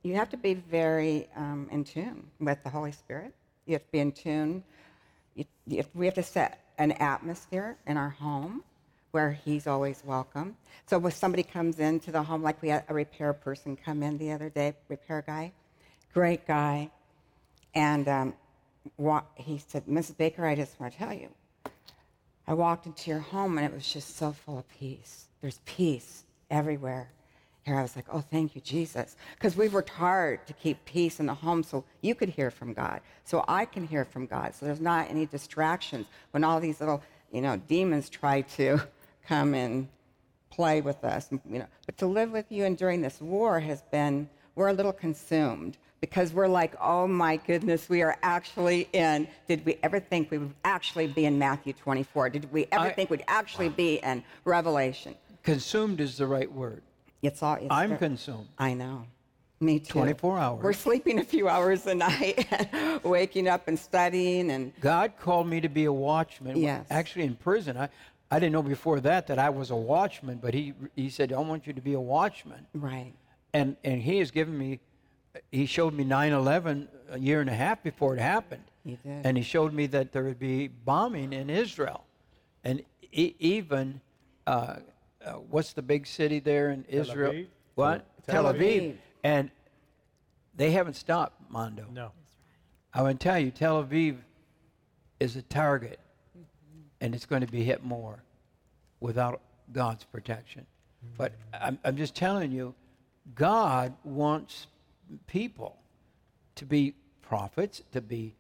[0.02, 3.34] You have to be very um, in tune with the Holy Spirit.
[3.66, 4.62] You have to be in tune.
[5.34, 8.62] You, you, we have to set an atmosphere in our home
[9.10, 10.56] where he's always welcome.
[10.86, 14.18] So when somebody comes into the home, like we had a repair person come in
[14.18, 15.52] the other day, repair guy,
[16.12, 16.90] great guy,
[17.74, 18.34] and um,
[18.96, 20.14] wa- he said, "Mrs.
[20.16, 21.28] Bakker, I just want to tell you,
[22.46, 25.26] I walked into your home and it was just so full of peace.
[25.42, 27.10] There's peace everywhere.
[27.64, 29.16] Here I was like, oh, thank you, Jesus.
[29.34, 32.72] Because we've worked hard to keep peace in the home so you could hear from
[32.72, 34.54] God, so I can hear from God.
[34.54, 38.80] So there's not any distractions when all these little, you know, demons try to
[39.26, 39.88] come and
[40.50, 41.28] play with us.
[41.30, 44.72] You know, but to live with you and during this war has been, we're a
[44.72, 49.28] little consumed because we're like, oh my goodness, we are actually in.
[49.46, 52.30] Did we ever think we would actually be in Matthew 24?
[52.30, 55.14] Did we ever I- think we'd actually be in Revelation?
[55.42, 56.82] Consumed is the right word.
[57.22, 57.54] It's all.
[57.54, 58.48] It's I'm consumed.
[58.58, 59.04] I know.
[59.60, 59.92] Me too.
[59.92, 60.62] 24 hours.
[60.62, 62.46] We're sleeping a few hours a night,
[63.02, 66.56] waking up and studying, and God called me to be a watchman.
[66.56, 66.86] Yes.
[66.90, 67.88] Actually, in prison, I,
[68.30, 71.40] I didn't know before that that I was a watchman, but he, he said, I
[71.40, 72.66] want you to be a watchman.
[72.74, 73.12] right.
[73.54, 74.78] And, and he has given me,
[75.50, 78.62] he showed me 9 11 a year and a half before it happened.
[78.84, 79.24] He did.
[79.26, 82.04] And he showed me that there would be bombing in Israel.
[82.62, 84.02] And e- even,
[84.46, 84.76] uh,
[85.28, 87.32] uh, what's the big city there in Israel?
[87.32, 87.46] Aviv?
[87.74, 88.06] What?
[88.26, 88.60] Tel Tel Aviv.
[88.60, 88.96] Aviv.
[89.22, 89.50] And
[90.56, 91.86] they haven't stopped, Mondo.
[91.92, 92.12] No.
[92.92, 94.16] I want to tell you, Tel Aviv
[95.20, 96.00] is a target,
[97.00, 98.22] and it's going to be hit more
[99.00, 99.40] without
[99.72, 100.66] God's protection.
[101.16, 102.74] But I'm, I'm just telling you,
[103.34, 104.66] God wants
[105.26, 105.76] people
[106.56, 108.34] to be prophets, to be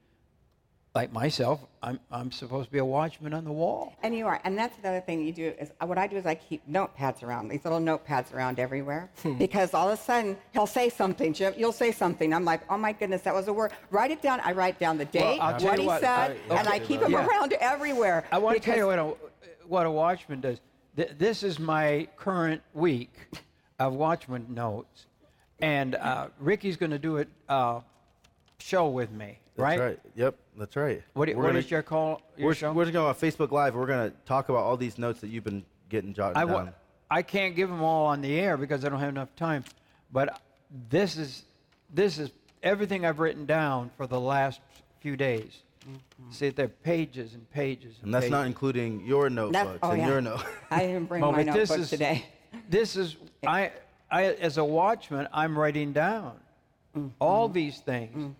[0.98, 1.60] like myself.
[1.80, 3.94] I'm, I'm supposed to be a watchman on the wall.
[4.02, 4.40] And you are.
[4.42, 7.46] And that's another thing you do is what I do is I keep notepads around,
[7.48, 9.08] these little notepads around everywhere.
[9.38, 12.34] because all of a sudden he'll say something, Jim, you'll say something.
[12.34, 13.70] I'm like, oh my goodness, that was a word.
[13.92, 14.40] Write it down.
[14.40, 17.12] I write down the date, I'll what he what, said, I- and I keep them
[17.12, 17.24] yeah.
[17.24, 18.24] around everywhere.
[18.32, 19.14] I want to tell you what a,
[19.68, 20.60] what a watchman does.
[20.96, 23.12] Th- this is my current week
[23.78, 25.06] of watchman notes.
[25.60, 27.80] And uh, Ricky's going to do a uh,
[28.58, 29.80] show with me, right?
[29.80, 30.00] right.
[30.14, 31.02] Yep, that's right.
[31.14, 32.22] What, what gonna- is your call?
[32.36, 32.72] Your We're, show?
[32.72, 33.74] we're just going on Facebook Live.
[33.74, 36.72] We're going to talk about all these notes that you've been getting jotted I, down.
[37.10, 39.64] I can't give them all on the air because I don't have enough time.
[40.12, 40.40] But
[40.90, 41.44] this is
[41.92, 42.30] this is
[42.62, 44.60] everything I've written down for the last
[45.00, 45.62] few days.
[45.88, 46.32] Mm-hmm.
[46.32, 47.96] See, there are pages and pages.
[48.02, 50.08] And that's not including your notebooks oh, and yeah.
[50.08, 50.44] your note.
[50.70, 52.26] I didn't bring my but this is- today.
[52.68, 53.16] This is
[53.46, 53.72] I,
[54.10, 56.38] I as a watchman, I'm writing down
[57.20, 58.34] all these things,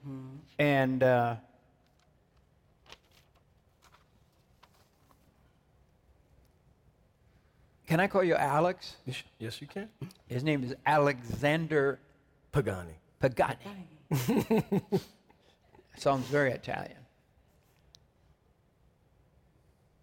[0.59, 1.37] and uh,
[7.87, 8.97] can I call you Alex?
[9.39, 9.89] Yes, you can.
[10.29, 11.99] His name is Alexander
[12.53, 12.95] Pagani.
[13.21, 13.57] Pagani.
[15.97, 16.99] Sounds very Italian.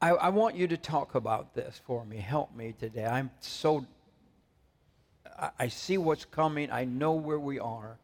[0.01, 2.17] I, I want you to talk about this for me.
[2.17, 3.05] Help me today.
[3.05, 3.85] I'm so.
[5.39, 6.69] I, I see what's coming.
[6.69, 7.97] I know where we are.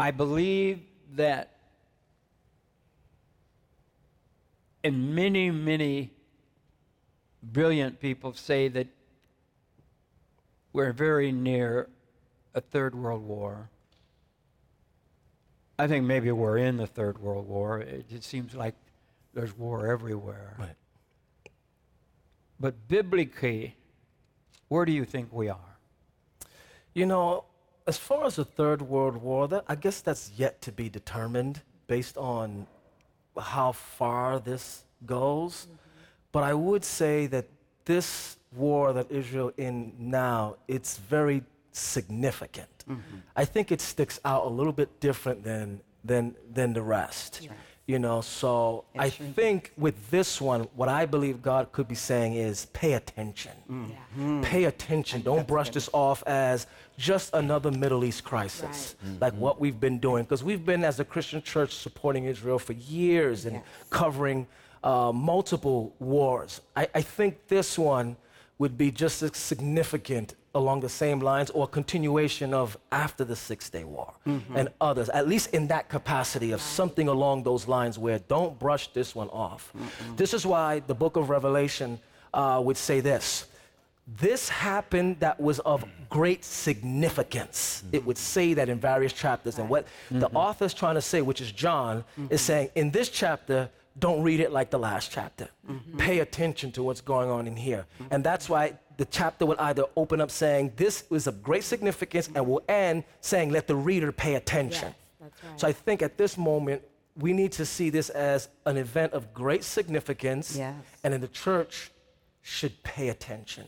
[0.00, 0.80] I believe
[1.16, 1.56] that
[4.82, 6.10] and many, many
[7.42, 8.86] brilliant people say that
[10.72, 11.90] we're very near
[12.54, 13.68] a third world war.
[15.78, 17.80] I think maybe we're in the third world war.
[17.80, 18.76] It just seems like
[19.34, 20.56] there's war everywhere.
[20.58, 20.76] Right.
[22.58, 23.76] But biblically,
[24.68, 25.76] where do you think we are?
[26.94, 27.44] You know,
[27.90, 31.56] as far as the Third World War, that, I guess that's yet to be determined
[31.94, 32.46] based on
[33.54, 35.52] how far this goes.
[35.52, 35.74] Mm-hmm.
[36.34, 37.46] But I would say that
[37.84, 42.76] this war that Israel in now, it's very significant.
[42.88, 43.18] Mm-hmm.
[43.42, 46.24] I think it sticks out a little bit different than than
[46.56, 47.30] than the rest.
[47.90, 52.34] You know, so I think with this one, what I believe God could be saying
[52.34, 53.50] is pay attention.
[54.42, 55.22] Pay attention.
[55.22, 60.22] Don't brush this off as just another Middle East crisis, like what we've been doing.
[60.22, 64.46] Because we've been, as a Christian church, supporting Israel for years and covering
[64.84, 66.60] uh, multiple wars.
[66.76, 68.16] I, I think this one
[68.58, 73.70] would be just as significant along the same lines or continuation of after the Six
[73.70, 74.56] Day War mm-hmm.
[74.56, 78.92] and others, at least in that capacity of something along those lines where don't brush
[78.92, 79.72] this one off.
[80.16, 81.98] This is why the book of Revelation
[82.34, 83.46] uh, would say this.
[84.18, 87.84] This happened that was of great significance.
[87.92, 88.22] It would mm-hmm.
[88.22, 89.58] say that in various chapters.
[89.58, 90.36] And what the mm-hmm.
[90.36, 94.40] author is trying to say, which is John, is saying in this chapter, don't read
[94.40, 95.48] it like the last chapter.
[95.98, 97.86] Pay attention to what's going on in here.
[98.10, 102.28] And that's why the chapter will either open up saying, This is of great significance,
[102.34, 104.94] and will end saying, Let the reader pay attention.
[105.56, 106.82] So I think at this moment,
[107.16, 110.74] we need to see this as an event of great significance, Yes.
[111.02, 111.90] and in the church
[112.42, 113.66] should pay attention.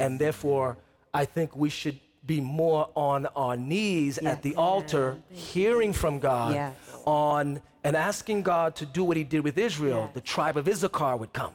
[0.00, 0.78] And therefore,
[1.14, 6.54] I think we should be more on our knees at the altar, hearing from God
[6.54, 6.74] Yes.
[7.04, 10.10] on and asking God to do what He did with Israel.
[10.12, 11.54] The tribe of Issachar would come.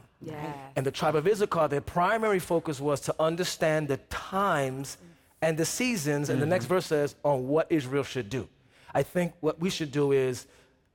[0.75, 4.97] And the tribe of Issachar, their primary focus was to understand the times
[5.41, 6.29] and the seasons.
[6.29, 6.51] And the mm-hmm.
[6.51, 8.47] next verse says, on what Israel should do.
[8.93, 10.45] I think what we should do is,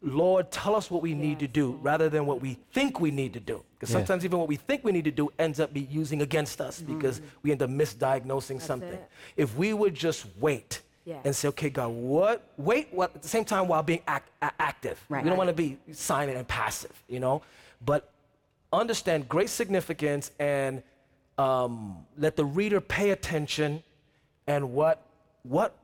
[0.02, 3.32] Lord, tell us what we need to do rather than what we think we need
[3.32, 3.64] to do.
[3.74, 3.98] Because Yes.
[3.98, 6.80] sometimes even what we think we need to do ends up be using against us
[6.80, 6.98] mm-hmm.
[6.98, 8.92] because we end up misdiagnosing something.
[8.92, 9.10] it.
[9.36, 11.20] If we would just wait Yeah.
[11.24, 12.42] and say, okay, God, what?
[12.56, 15.02] Wait what, at the same time while being act, active.
[15.08, 15.24] Right.
[15.24, 17.42] We don't want to be silent and passive, you know?
[17.84, 18.12] But
[18.72, 20.82] understand great significance and
[21.38, 23.82] um, let the reader pay attention
[24.46, 25.02] and what,
[25.42, 25.74] what,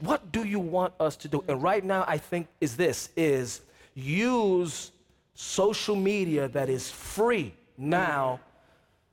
[0.00, 1.44] what do you want us to do?
[1.48, 3.60] And right now, I think is this, is
[3.94, 4.92] use
[5.34, 8.40] social media that is free now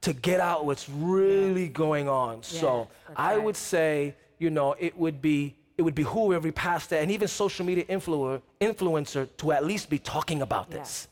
[0.02, 2.44] to get out what's really going on.
[2.44, 7.12] so I would say, you know, it would be it would behoove every pastor and
[7.12, 11.08] even social media influencer influencer to at least be talking about this.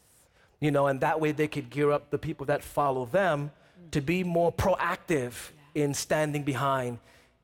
[0.63, 3.51] You know, and that way they could gear up the people that follow them
[3.91, 5.33] to be more proactive
[5.75, 6.99] in standing behind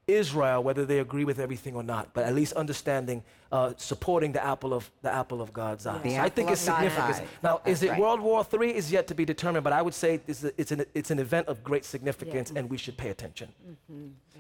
[0.08, 4.42] Israel, whether they agree with everything or not, but at least understanding, uh, supporting the
[4.44, 5.98] apple of the apple of God's eye.
[5.98, 7.18] The I think it's significant.
[7.18, 7.26] eye.
[7.44, 8.00] Now, is it right.
[8.00, 8.74] World War III?
[8.74, 11.20] Is yet to be determined, but I would say it's, a, it's, an, it's an
[11.20, 13.50] event of great significance, and we should pay attention.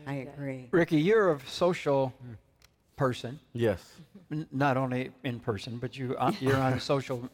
[0.07, 0.69] I agree.
[0.71, 2.13] Ricky, you're a social
[2.95, 3.41] person.
[3.51, 3.81] Yes.
[4.31, 7.29] N- not only in person, but you uh, you're on a social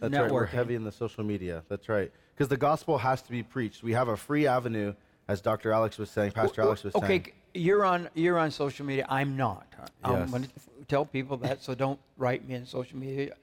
[0.00, 0.30] That's right.
[0.30, 1.62] We're heavy in the social media.
[1.68, 2.10] That's right.
[2.34, 3.82] Because the gospel has to be preached.
[3.82, 4.94] We have a free avenue,
[5.28, 5.72] as Dr.
[5.72, 7.24] Alex was saying, Pastor Alex was okay, saying.
[7.26, 9.06] c- you're on you're on social media.
[9.08, 9.66] I'm not.
[10.02, 10.30] I'm Yes.
[10.30, 10.50] going to
[10.88, 13.34] tell people that, so don't write me in social media.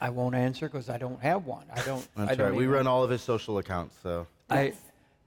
[0.00, 1.64] I won't answer because I don't have one.
[1.74, 2.06] I don't.
[2.16, 2.56] I That's don't right.
[2.56, 3.96] We even- run all of his social accounts.
[4.02, 4.72] So I,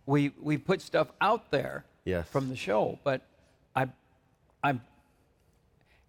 [0.05, 2.27] we we put stuff out there Yes.
[2.29, 3.21] from the show, but
[3.75, 3.87] I,
[4.63, 4.81] I'm.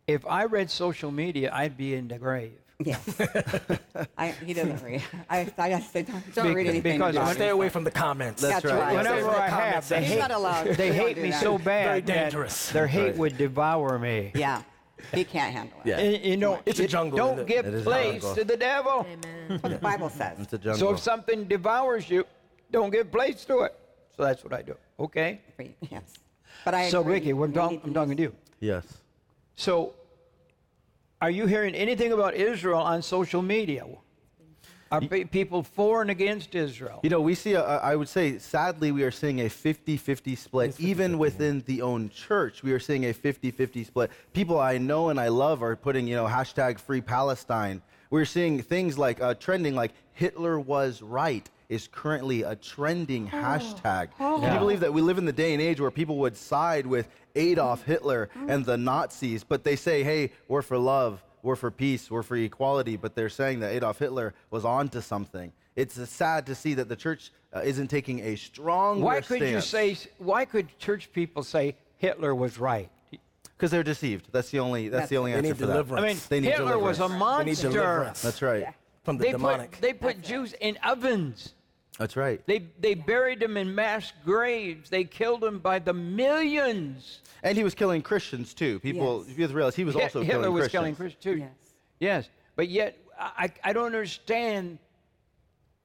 [0.06, 2.58] If I read social media, I'd be in the grave.
[2.78, 3.20] Yes.
[4.18, 5.02] I, he doesn't read.
[5.30, 6.98] I, I say don't, don't Be- read anything.
[6.98, 8.42] because about Stay away from the comments.
[8.42, 8.80] That's That's right.
[8.80, 8.96] right.
[8.96, 9.88] Whenever Stay away from I the have, comments.
[9.88, 10.66] they hate, not allowed.
[10.68, 11.42] they hate me that.
[11.42, 11.64] so bad.
[11.64, 12.70] Very that dangerous.
[12.70, 13.16] Their hate Right.
[13.18, 14.32] would devour me.
[14.34, 14.62] Yeah.
[15.14, 15.88] He can't handle it.
[15.88, 15.98] Yeah.
[15.98, 17.46] And, you know, It's a jungle, Don't it?
[17.46, 19.00] give It is place to the devil.
[19.08, 19.18] Amen.
[19.48, 20.38] That's what the Bible says.
[20.40, 20.78] It's a jungle.
[20.78, 22.24] So if something devours you,
[22.70, 23.74] don't give place to it.
[24.16, 24.76] So that's what I do.
[25.00, 25.40] Okay.
[25.90, 26.02] Yes.
[26.64, 27.14] But I so agree.
[27.14, 28.34] Ricky, we're We talk- need I'm talking to you.
[28.60, 28.84] yes.
[29.56, 29.94] So,
[31.22, 33.86] are you hearing anything about Israel on social media?
[34.90, 36.98] Are pe- people for and against Israel?
[37.04, 40.34] You know, we see, a- I would say, sadly, we are seeing a 50 50
[40.34, 40.78] split.
[40.80, 44.10] Even within the own church, we are seeing a 50 50 split.
[44.32, 47.80] People I know and I love are putting, you know, hashtag free Palestine.
[48.10, 54.08] We're seeing things like uh, trending, like Hitler was right is currently a trending hashtag.
[54.18, 56.86] Can you believe that we live in the day and age where people would side
[56.86, 61.70] with Adolf Hitler and the Nazis, but they say, hey, we're for love, we're for
[61.70, 65.50] peace, we're for equality, but they're saying that Adolf Hitler was onto something.
[65.74, 69.60] It's sad to see that the church uh, isn't taking a strong Why could you
[69.62, 69.96] say?
[70.18, 72.90] Why could church people say Hitler was right?
[73.56, 74.28] Because they're deceived.
[74.32, 74.88] That's the only.
[74.88, 75.72] That's, the only They answer need for that.
[75.72, 76.04] deliverance.
[76.04, 77.60] I mean, They need Hitler was a deliverance.
[77.62, 78.26] They need monster.
[78.26, 78.74] That's right.
[79.02, 79.72] From the They demonic.
[79.72, 81.54] put they put Jews in ovens.
[81.98, 82.44] That's right.
[82.46, 84.88] They they buried them in mass graves.
[84.90, 87.20] They killed them by the millions.
[87.42, 88.78] And he was killing Christians too.
[88.80, 89.36] People, Yes.
[89.36, 90.80] you have to realize he was Hit- also Hitler killing was Christians.
[90.80, 91.36] killing Christians too.
[91.38, 91.50] Yes.
[92.00, 94.78] Yes, but yet I, I don't understand.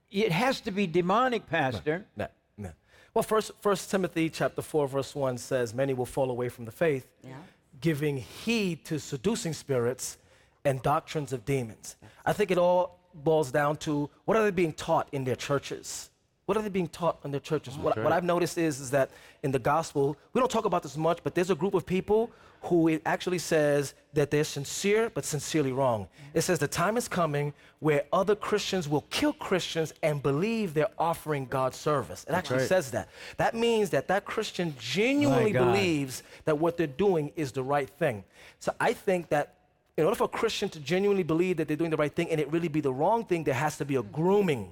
[0.09, 2.05] It has to be demonic, Pastor.
[2.15, 2.71] No, no.
[3.13, 6.71] Well, first, First Timothy chapter four, verse one says, "Many will fall away from the
[6.71, 7.33] faith, Yeah.
[7.81, 10.17] giving heed to seducing spirits
[10.63, 14.73] and doctrines of demons." I think it all boils down to what are they being
[14.73, 16.09] taught in their churches?
[16.45, 17.75] What are they being taught in their churches?
[17.75, 19.11] What, what I've noticed is, is that
[19.43, 22.31] in the gospel, we don't talk about this much, but there's a group of people
[22.61, 26.07] who it actually says that they're sincere, but sincerely wrong.
[26.33, 30.87] It says the time is coming where other Christians will kill Christians and believe they're
[30.97, 32.25] offering God service.
[32.27, 32.67] It actually right.
[32.67, 33.09] says that.
[33.35, 38.23] That means that that Christian genuinely believes that what they're doing is the right thing.
[38.59, 39.56] So I think that
[39.97, 42.39] in order for a Christian to genuinely believe that they're doing the right thing and
[42.39, 44.71] it really be the wrong thing, there has to be a grooming,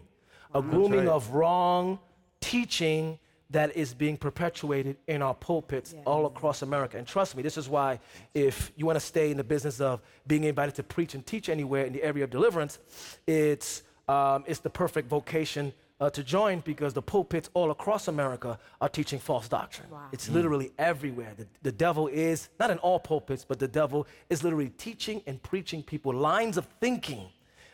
[0.53, 1.07] a grooming right.
[1.07, 1.99] of wrong
[2.41, 3.17] teaching
[3.49, 6.97] that is being perpetuated in our pulpits all across America.
[6.97, 7.99] And trust me, this is why
[8.34, 11.49] if you want to stay in the business of being invited to preach and teach
[11.49, 12.80] anywhere in the area of deliverance,
[13.28, 18.59] it's, um, it's the perfect vocation uh, to join because the pulpits all across America
[18.81, 19.87] are teaching false doctrine.
[20.11, 21.33] It's literally everywhere.
[21.37, 25.41] The, the devil is, not in all pulpits, but the devil is literally teaching and
[25.41, 27.27] preaching people lines of thinking.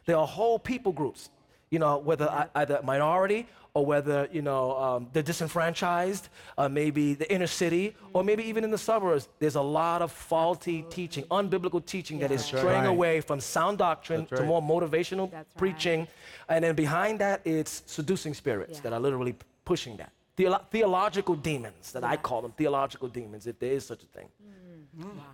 [0.05, 1.29] There are whole people groups,
[1.69, 7.13] you know, whether I, either minority or whether, you know, um, they're disenfranchised, uh, maybe
[7.13, 9.29] the inner city, or maybe even in the suburbs.
[9.39, 12.85] There's a lot of faulty teaching, unbiblical teaching that is straying right.
[12.85, 15.57] away from sound doctrine That's to more motivational That's right.
[15.57, 16.07] preaching.
[16.49, 18.81] And then behind that, it's seducing spirits Yeah.
[18.83, 20.11] that are literally pushing that.
[20.37, 24.27] Theolo- theological demons, that I call them, theological demons, if there is such a thing.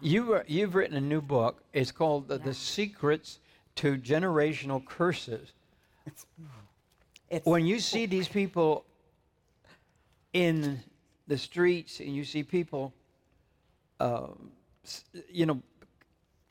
[0.01, 1.63] You were, you've written a new book.
[1.73, 3.39] It's called the, the Secrets
[3.77, 5.53] to Generational Curses.
[7.29, 8.85] It's, When you see these people
[10.33, 10.79] in
[11.27, 12.93] the streets and you see people,
[13.99, 14.51] um,
[15.29, 15.61] you know,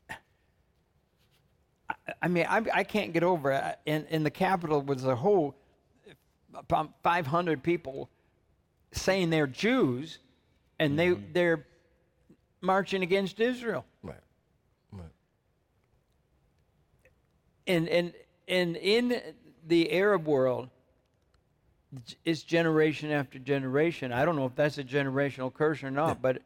[0.09, 3.79] I, I mean, I, I can't get over it.
[3.85, 5.55] In, in the Capitol was a whole
[6.53, 8.09] about 500 people
[8.91, 10.19] saying they're Jews,
[10.79, 11.65] and they they're
[12.61, 13.85] marching against Israel.
[14.01, 14.15] Right.
[14.91, 15.03] Right.
[17.67, 18.13] and and
[18.47, 19.21] and in
[19.67, 20.69] the Arab world,
[22.05, 24.11] j- it's generation after generation.
[24.11, 26.41] I don't know if that's a generational curse or not, but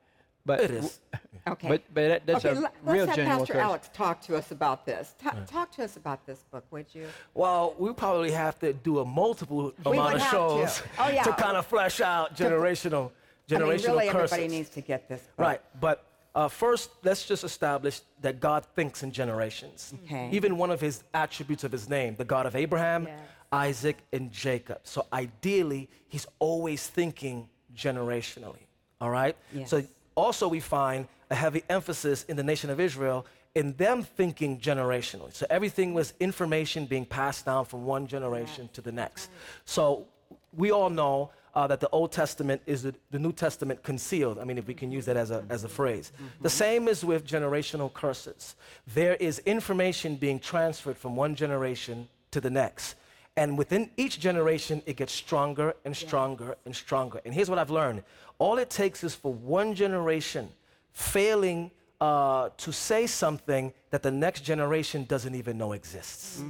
[0.45, 0.99] but It is.
[1.47, 1.67] okay.
[1.67, 3.61] But but that, that's okay, a let- real let's have Pastor curse.
[3.61, 5.13] Alex talk to us about this.
[5.21, 7.07] Ta- Talk to us about this book, would you?
[7.35, 10.35] Well, we probably have to do a multiple We amount of have to.
[10.37, 11.21] shows Oh, yeah.
[11.29, 13.11] to kind of flesh out generational,
[13.47, 14.33] generational I mean, really, curses.
[14.33, 15.21] everybody needs to get this.
[15.21, 15.33] Book.
[15.37, 19.93] Right, but uh, first, let's just establish that God thinks in generations.
[20.05, 20.29] Okay.
[20.31, 23.19] Even one of his attributes of his name, the God of Abraham, Yes.
[23.53, 24.79] Isaac, and Jacob.
[24.83, 28.63] So ideally, he's always thinking generationally.
[29.01, 29.35] All right?
[29.53, 29.69] Yes.
[29.69, 29.83] So
[30.15, 33.25] also, we find a heavy emphasis in the nation of Israel
[33.55, 35.33] in them thinking generationally.
[35.33, 39.29] So everything was information being passed down from one generation to the next.
[39.65, 40.07] So
[40.53, 44.39] we all know uh, that the Old Testament is the, the New Testament concealed.
[44.39, 46.11] I mean, if we can use that as a, as a phrase.
[46.41, 48.55] The same is with generational curses.
[48.93, 52.95] There is information being transferred from one generation to the next.
[53.37, 57.21] And within each generation, it gets stronger and stronger and stronger.
[57.23, 58.03] And here's what I've learned
[58.39, 60.49] all it takes is for one generation
[60.91, 61.71] failing
[62.01, 66.43] uh, to say something that the next generation doesn't even know exists.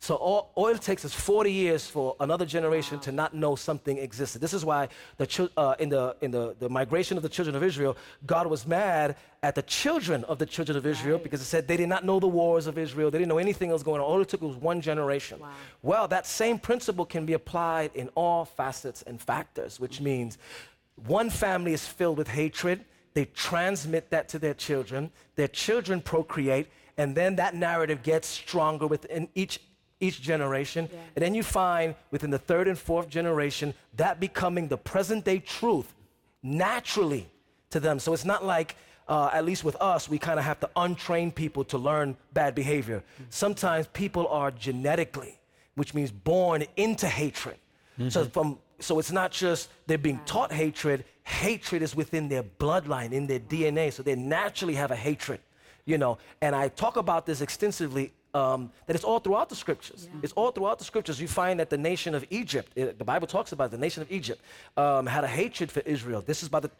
[0.00, 3.98] So all, all it takes is 40 years for another generation to not know something
[3.98, 4.40] existed.
[4.40, 7.64] This is why the uh, in, the, in the, the migration of the children of
[7.64, 11.66] Israel, God was mad at the children of the children of Israel because it said
[11.66, 13.10] they did not know the wars of Israel.
[13.10, 14.06] They didn't know anything else going on.
[14.06, 15.40] All it took was one generation.
[15.82, 20.38] Well, that same principle can be applied in all facets and factors, which means
[21.06, 22.84] one family is filled with hatred.
[23.14, 25.10] They transmit that to their children.
[25.34, 29.60] Their children procreate, and then that narrative gets stronger within each
[30.00, 30.88] each generation.
[31.16, 35.38] And then you find within the third and fourth generation that becoming the present day
[35.38, 35.92] truth
[36.42, 37.28] naturally
[37.70, 37.98] to them.
[37.98, 38.76] So it's not like,
[39.08, 42.54] uh, at least with us, we kind of have to untrain people to learn bad
[42.54, 43.02] behavior.
[43.30, 45.38] Sometimes people are genetically,
[45.74, 47.56] which means born into hatred.
[48.10, 53.12] So from so it's not just they're being taught hatred, hatred is within their bloodline,
[53.12, 53.92] in their DNA.
[53.92, 55.40] So they naturally have a hatred,
[55.84, 56.18] you know.
[56.40, 60.08] And I talk about this extensively um, that it's all throughout the scriptures.
[60.22, 61.20] It's all throughout the scriptures.
[61.20, 64.10] You find that the nation of Egypt, it- the Bible talks about the nation of
[64.18, 64.40] Egypt,
[64.76, 66.20] um, had a hatred for Israel.
[66.30, 66.70] This is, by the,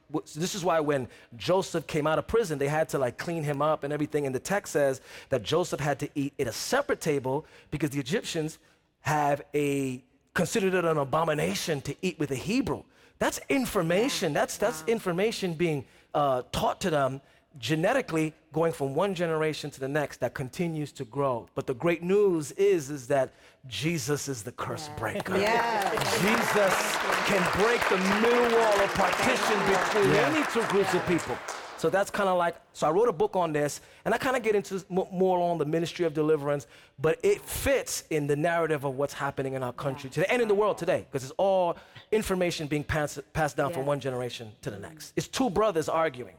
[0.44, 3.60] this is why when Joseph came out of prison, they had to like clean him
[3.70, 4.26] up and everything.
[4.26, 5.00] And the text says
[5.30, 8.58] that Joseph had to eat at a separate table because the Egyptians
[9.00, 10.02] have a
[10.34, 12.82] considered it an abomination to eat with a Hebrew.
[13.18, 14.32] That's information.
[14.32, 15.84] That's that's information being
[16.14, 17.20] uh, taught to them
[17.58, 21.48] genetically, going from one generation to the next that continues to grow.
[21.54, 23.32] But the great news is is that
[23.66, 25.36] Jesus is the curse breaker.
[25.38, 25.90] Yeah.
[26.20, 26.96] Jesus
[27.26, 30.30] can break the middle wall of partition between Yeah.
[30.34, 31.36] any two groups of people.
[31.76, 34.36] So that's kind of like, so I wrote a book on this, and I kind
[34.36, 36.66] of get into m- more on the ministry of deliverance,
[36.98, 40.48] but it fits in the narrative of what's happening in our country today and in
[40.48, 41.76] the world today, because it's all
[42.10, 45.12] information being passed, passed down from one generation to the next.
[45.14, 46.34] It's two brothers arguing.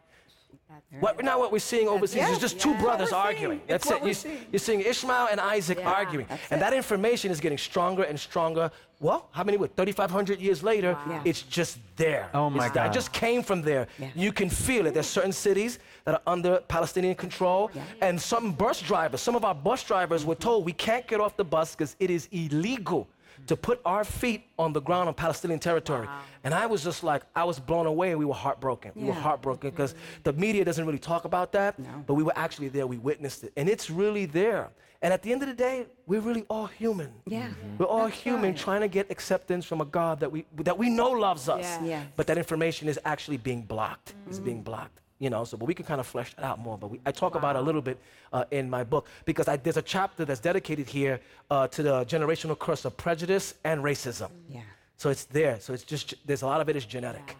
[0.99, 3.61] What, now what we're seeing overseas is just two brothers arguing.
[3.67, 4.03] That's it.
[4.03, 6.27] You're, you're seeing Ishmael and Isaac arguing.
[6.51, 8.71] And that information is getting stronger and stronger.
[8.99, 12.29] Well, how many, what, 3,500 years later, it's just there.
[12.33, 12.83] Oh, my It's there.
[12.83, 13.87] I just came from there.
[14.13, 14.93] You can feel it.
[14.93, 17.71] There's certain cities that are under Palestinian control.
[18.01, 21.35] And some bus drivers, some of our bus drivers were told we can't get off
[21.35, 23.07] the bus because it is illegal
[23.49, 26.07] to put our feet on the ground on Palestinian territory.
[26.43, 28.13] And I was just like, I was blown away.
[28.13, 28.91] We were heartbroken.
[28.95, 30.21] We were heartbroken because mm-hmm.
[30.23, 32.85] the media doesn't really talk about that, but we were actually there.
[32.85, 33.53] We witnessed it.
[33.57, 34.69] And it's really there.
[35.01, 37.11] And at the end of the day, we're really all human.
[37.25, 37.39] Yeah.
[37.39, 37.53] Mm-hmm.
[37.53, 37.77] Mm-hmm.
[37.77, 41.09] We're all human trying to get acceptance from a God that we, that we know
[41.11, 41.63] loves us.
[41.63, 41.85] Yeah.
[41.85, 42.07] Yes.
[42.17, 44.13] But that information is actually being blocked.
[44.27, 44.99] It's being blocked.
[45.19, 46.77] You know, so but we can kind of flesh that out more.
[46.77, 47.99] But we, I talk about it a little bit
[48.31, 51.19] uh, in my book because I, there's a chapter that's dedicated here
[51.51, 54.29] uh, to the generational curse of prejudice and racism.
[54.49, 54.61] Yeah.
[54.95, 55.59] So it's there.
[55.59, 57.35] So it's just there's a lot of it is genetic.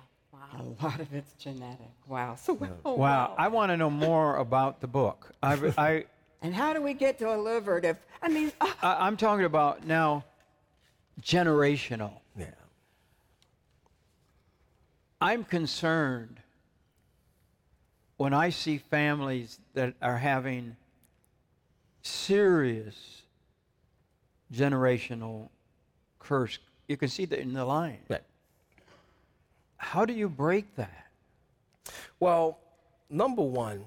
[0.58, 1.92] A lot of it's genetic.
[2.08, 2.36] Wow.
[2.36, 3.36] So oh, wow.
[3.38, 5.32] I want to know more about the book.
[5.42, 6.06] I, I,
[6.42, 10.26] And how do we get delivered if I mean uh, I, I'm talking about now
[11.22, 12.14] generational.
[12.38, 12.48] Yeah.
[15.22, 16.42] I'm concerned
[18.20, 20.76] when I see families that are having
[22.02, 23.22] serious
[24.54, 25.48] generational
[26.20, 26.60] curse.
[26.90, 28.00] You can see that in the line.
[28.10, 28.24] Right.
[29.78, 31.06] How do you break that?
[32.20, 32.60] Well,
[33.10, 33.86] number one,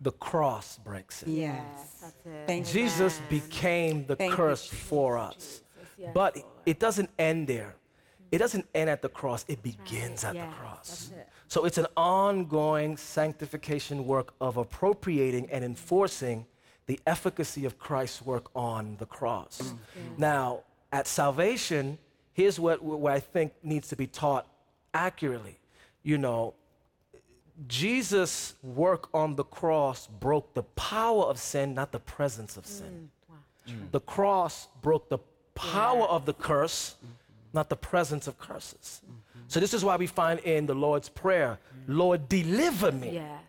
[0.00, 1.28] the cross breaks it.
[1.28, 1.62] Yes.
[2.00, 2.46] That's it.
[2.48, 2.72] Thank you.
[2.72, 5.62] Jesus became the Thank you, curse for us.
[5.96, 7.76] Yes, But it doesn't end there.
[8.30, 11.10] It doesn't end at the cross, it begins at Yes, the cross.
[11.16, 11.28] it.
[11.48, 16.46] So it's an ongoing sanctification work of appropriating and enforcing
[16.86, 19.60] the efficacy of Christ's work on the cross.
[19.62, 20.18] Mm.
[20.18, 20.60] Now,
[20.92, 21.98] at salvation,
[22.32, 24.46] here's what, what I think needs to be taught
[24.94, 25.58] accurately.
[26.02, 26.54] You know,
[27.66, 33.10] Jesus' work on the cross broke the power of sin, not the presence of sin.
[33.68, 35.18] Mm, the cross broke the
[35.54, 37.08] power of the curse, mm.
[37.52, 39.00] Not the presence of curses.
[39.04, 39.40] Mm-hmm.
[39.48, 41.84] So, this is why we find in the Lord's Prayer, mm.
[41.86, 43.12] Lord, deliver me.
[43.14, 43.42] Yes.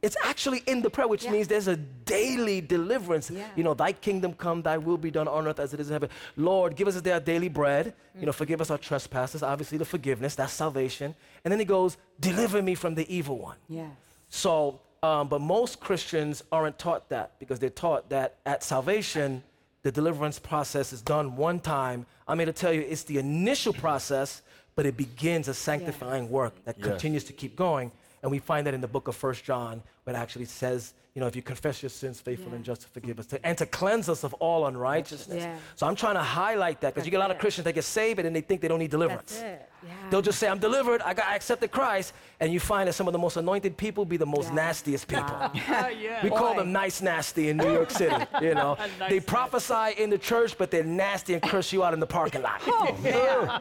[0.00, 3.30] It's actually in the prayer, which means there's a daily deliverance.
[3.30, 3.46] Yeah.
[3.56, 5.92] You know, thy kingdom come, thy will be done on earth as it is in
[5.92, 6.10] heaven.
[6.36, 7.94] Lord, give us this day our daily bread.
[8.18, 8.36] You know, mm.
[8.36, 9.42] forgive us our trespasses.
[9.42, 11.14] Obviously, the forgiveness, that's salvation.
[11.44, 13.56] And then he goes, deliver me from the evil one.
[13.68, 13.90] Yes.
[14.28, 19.42] So, um, but most Christians aren't taught that because they're taught that at salvation,
[19.82, 22.06] the deliverance process is done one time.
[22.28, 24.42] I'm here to tell you it's the initial process,
[24.74, 26.86] but it begins a sanctifying work that Yes.
[26.86, 27.90] continues to keep going.
[28.22, 31.26] And we find that in the book of First John, but actually says, you know,
[31.26, 34.08] if you confess your sins, faithful and just to forgive us, to, and to cleanse
[34.08, 35.42] us of all unrighteousness.
[35.42, 35.56] Yeah.
[35.76, 37.84] So I'm trying to highlight that because you get a lot of Christians that get
[37.84, 39.32] saved and they think they don't need deliverance.
[39.38, 39.68] That's it.
[39.84, 39.90] Yeah.
[40.10, 42.14] They'll just say, I'm delivered, I, got, I accepted Christ.
[42.40, 45.24] And you find that some of the most anointed people be the most nastiest people.
[46.22, 46.60] We call Boy.
[46.60, 48.76] them nice nasty in New York City, you know.
[49.08, 52.42] they prophesy in the church, but they're nasty and curse you out in the parking
[52.42, 52.62] lot.
[52.66, 53.60] Oh, man.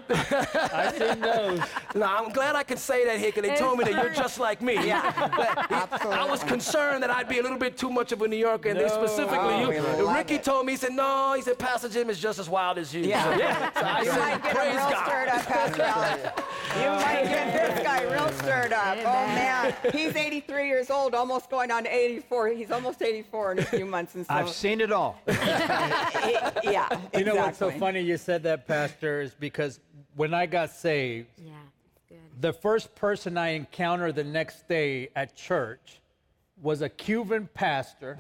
[0.74, 1.60] I've seen those.
[1.96, 4.40] Now, I'm glad I can say that here because they told me that you're just
[4.40, 4.76] like me.
[4.76, 8.38] But I was concerned that I'd be a little bit too much of a New
[8.38, 10.44] Yorker, and they specifically, Oh, you, Ricky it.
[10.44, 13.02] told me, he said, no, he said, Pastor Jim is just as wild as you.
[13.02, 13.24] Yeah.
[13.74, 15.06] So, so I You said, might get him praise real God.
[15.06, 16.42] stirred up, Pastor Alex.
[16.80, 18.98] You might get this guy real stirred up.
[19.00, 22.48] Oh man, he's 83 years old, almost going on to 84.
[22.50, 25.20] He's almost 84 in a few months, and so I've seen it all.
[25.28, 29.80] yeah, You know what's so funny you said that, Pastor, is because
[30.16, 31.52] when I got saved, Yeah.
[32.10, 32.18] Good.
[32.40, 36.00] the first person I encountered the next day at church
[36.62, 38.18] was a Cuban pastor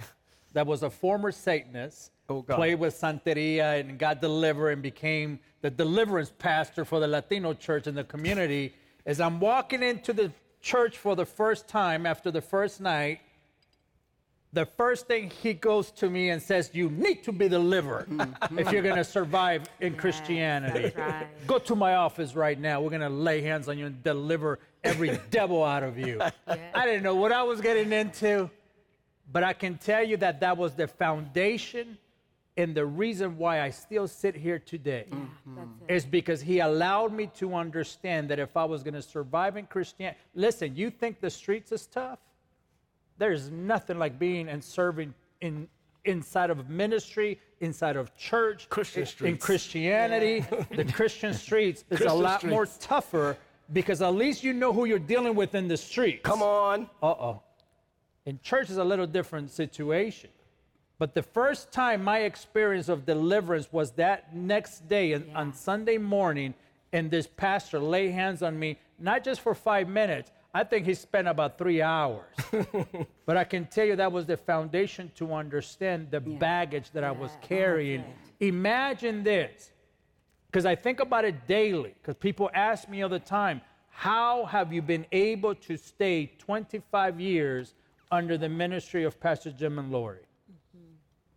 [0.53, 5.69] that was a former Satanist, Oh, played with Santeria and got delivered and became the
[5.69, 8.73] deliverance pastor for the Latino church in the community.
[9.05, 10.31] As I'm walking into the
[10.61, 13.19] church for the first time after the first night,
[14.53, 18.59] the first thing he goes to me and says, You need to be delivered mm-hmm.
[18.59, 20.93] if you're going to survive in Christianity.
[20.97, 21.27] right.
[21.47, 22.81] Go to my office right now.
[22.81, 26.21] We're going to lay hands on you and deliver every devil out of you.
[26.47, 28.49] I didn't know what I was getting into,
[29.31, 31.97] but I can tell you that that was the foundation
[32.57, 35.93] and the reason why I still sit here today That's it.
[35.95, 39.65] is because he allowed me to understand that if I was going to survive in
[39.67, 42.19] Christianity, listen, you think the streets is tough?
[43.17, 45.67] There's nothing like being and serving in
[46.03, 49.45] inside of ministry, inside of church, Christian in- in streets.
[49.45, 50.43] Christianity,
[50.75, 53.37] the Christian streets is a Christian lot more tougher
[53.73, 56.21] because at least you know who you're dealing with in the streets.
[56.23, 56.89] Come on.
[57.01, 57.41] Uh-oh.
[58.25, 60.29] In church is a little different situation.
[60.99, 65.97] But the first time my experience of deliverance was that next day on- on Sunday
[65.97, 66.53] morning,
[66.93, 70.31] and this pastor lay hands on me, not just for five minutes.
[70.53, 72.35] I think he spent about three hours.
[73.25, 77.11] but I can tell you that was the foundation to understand the baggage that I
[77.11, 78.03] was oh, carrying.
[78.41, 79.70] Imagine this,
[80.51, 84.73] because I think about it daily, because people ask me all the time, how have
[84.73, 87.73] you been able to stay 25 years
[88.11, 90.17] under the ministry of Pastor Jim and Lori?
[90.17, 90.87] Mm-hmm.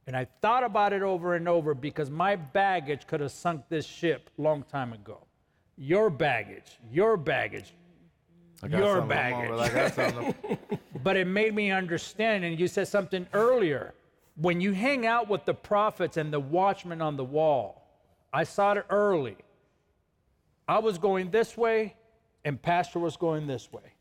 [0.09, 3.87] And I thought about it over and over because my baggage could have sunk this
[3.87, 5.19] ship long time ago.
[5.77, 7.73] Your baggage, your baggage,
[8.69, 10.35] your baggage.
[11.05, 13.95] but it made me understand, and you said something earlier.
[14.37, 17.84] When you hang out with the prophets and the watchmen on the wall,
[18.35, 19.37] I saw it early.
[20.67, 21.95] I was going this way,
[22.45, 23.95] and Pastor was going this way.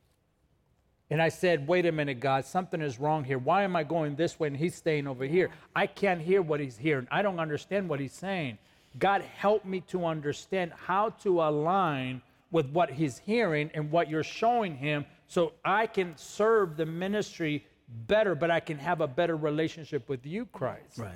[1.12, 3.38] And I said, wait a minute, God, something is wrong here.
[3.38, 5.52] Why am I going this way and he's staying over here?
[5.76, 7.08] I can't hear what he's hearing.
[7.12, 8.58] I don't understand what he's saying.
[8.98, 14.24] God, help me to understand how to align with what he's hearing and what you're
[14.24, 17.66] showing him so I can serve the ministry
[18.08, 20.98] better, but I can have a better relationship with you, Christ.
[20.98, 21.12] Right.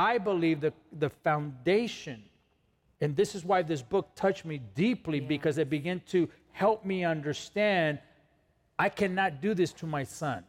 [0.00, 2.22] I believe that the foundation,
[3.02, 7.04] and this is why this book touched me deeply because it began to help me
[7.04, 7.98] understand
[8.78, 10.42] I cannot do this to my son.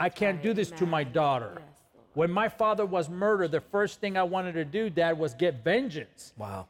[0.00, 1.62] I can't do this to my daughter.
[2.14, 5.62] When my father was murdered, the first thing I wanted to do, Dad, was get
[5.62, 6.32] vengeance.
[6.36, 6.66] Wow.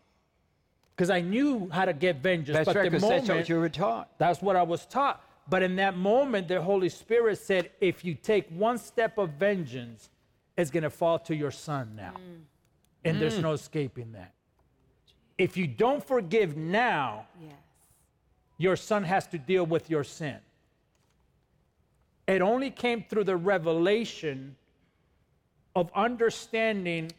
[0.95, 2.59] Because I knew how to get vengeance.
[2.59, 4.11] That's but right, the 'cause moment, that's what you were taught.
[4.19, 5.25] That's what I was taught.
[5.49, 10.11] But in that moment, the Holy Spirit said, if you take one step of vengeance,
[10.57, 12.15] it's going to fall to your son now.
[13.05, 13.43] And there's Mm.
[13.43, 14.33] no escaping that.
[15.39, 17.27] If you don't forgive now,
[18.59, 20.39] your son has to deal with your sin.
[22.29, 24.57] It only came through the revelation
[25.75, 27.11] of understanding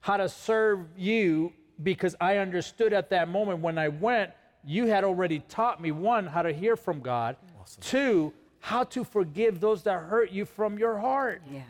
[0.00, 4.30] how to serve you because I understood at that moment when I went,
[4.64, 7.36] you had already taught me one, how to hear from God,
[7.80, 11.42] two, how to forgive those that hurt you from your heart.
[11.50, 11.62] Yeah.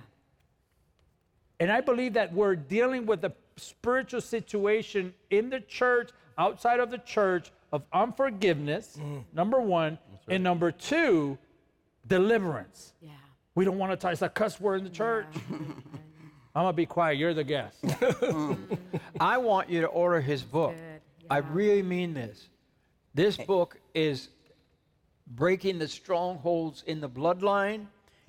[1.58, 6.90] And I believe that we're dealing with a spiritual situation in the church, outside of
[6.90, 9.22] the church, of unforgiveness, mm.
[9.32, 9.98] number one.
[10.28, 11.38] And number two,
[12.06, 12.92] deliverance.
[13.00, 13.10] Yeah.
[13.54, 14.12] We don't want to talk.
[14.12, 15.26] It's a cuss word in the church.
[15.50, 17.18] I'm going to be quiet.
[17.18, 17.82] You're the guest.
[18.26, 18.78] Mm.
[19.20, 20.74] I want you to order his book.
[21.30, 22.48] I really mean this.
[23.14, 24.28] This book is
[25.28, 27.86] breaking the strongholds in the bloodline.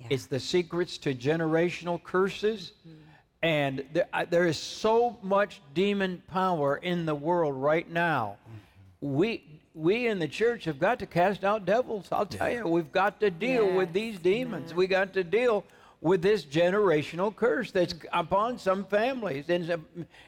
[0.08, 2.72] It's the secrets to generational curses.
[2.86, 2.94] Mm.
[3.42, 8.36] And there, I- there is so much demon power in the world right now.
[9.00, 12.08] We, we in the church have got to cast out devils.
[12.10, 14.74] I'll tell you, we've got to deal with these demons.
[14.74, 15.64] We got to deal
[16.00, 19.84] with this generational curse that's upon some families, and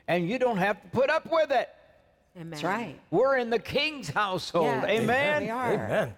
[0.08, 1.68] and you don't have to put up with it.
[2.36, 2.50] Amen.
[2.50, 2.98] That's right.
[3.10, 4.66] We're in the king's household.
[4.66, 5.42] Yeah, Amen.
[5.42, 5.72] we are.
[5.74, 6.14] Amen.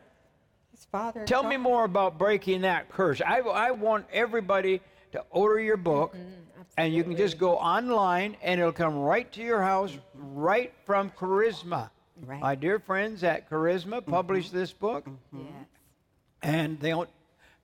[0.71, 1.25] His father.
[1.25, 3.21] Tell me more about breaking that curse.
[3.21, 4.81] I, I want everybody
[5.13, 6.25] to order your book, mm-hmm.
[6.77, 11.11] And you can just go online, and it'll come right to your house, right from
[11.11, 11.91] Charisma.
[12.25, 12.41] Right.
[12.41, 14.11] My dear friends at Charisma mm-hmm.
[14.11, 15.41] published this book, mm-hmm.
[15.41, 15.67] Yes.
[16.43, 17.11] and they don't,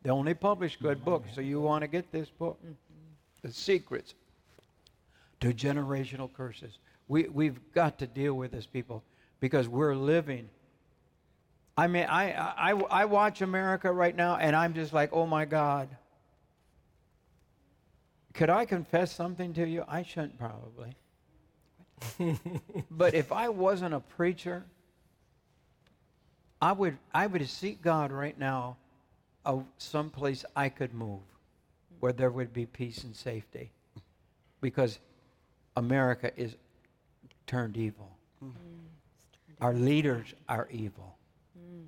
[0.02, 2.72] they only publish good books, so you want to get this book, mm-hmm.
[3.42, 4.14] The Secrets
[5.40, 6.78] to Generational Curses.
[7.06, 9.04] We, we've got to deal with this, people,
[9.40, 10.48] because we're living
[11.78, 15.44] I mean, I, I, I watch America right now, and I'm just like, oh my
[15.44, 15.88] God.
[18.38, 19.82] Could I confess something to you?
[19.88, 20.94] I shouldn't probably.
[22.88, 24.64] but if I wasn't a preacher,
[26.62, 28.76] I would, I would seek God right now
[29.44, 31.18] of someplace I could move
[31.98, 33.72] where there would be peace and safety.
[34.60, 35.00] Because
[35.76, 36.54] America is
[37.48, 38.16] turned evil.
[38.44, 38.52] Mm.
[39.60, 41.16] Our leaders are evil.
[41.58, 41.86] Mm.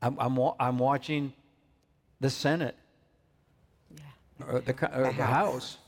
[0.00, 1.34] I'm, I'm, wa- I'm watching
[2.18, 2.76] the Senate,
[4.48, 5.52] or the, co- or the, The house.
[5.52, 5.78] house.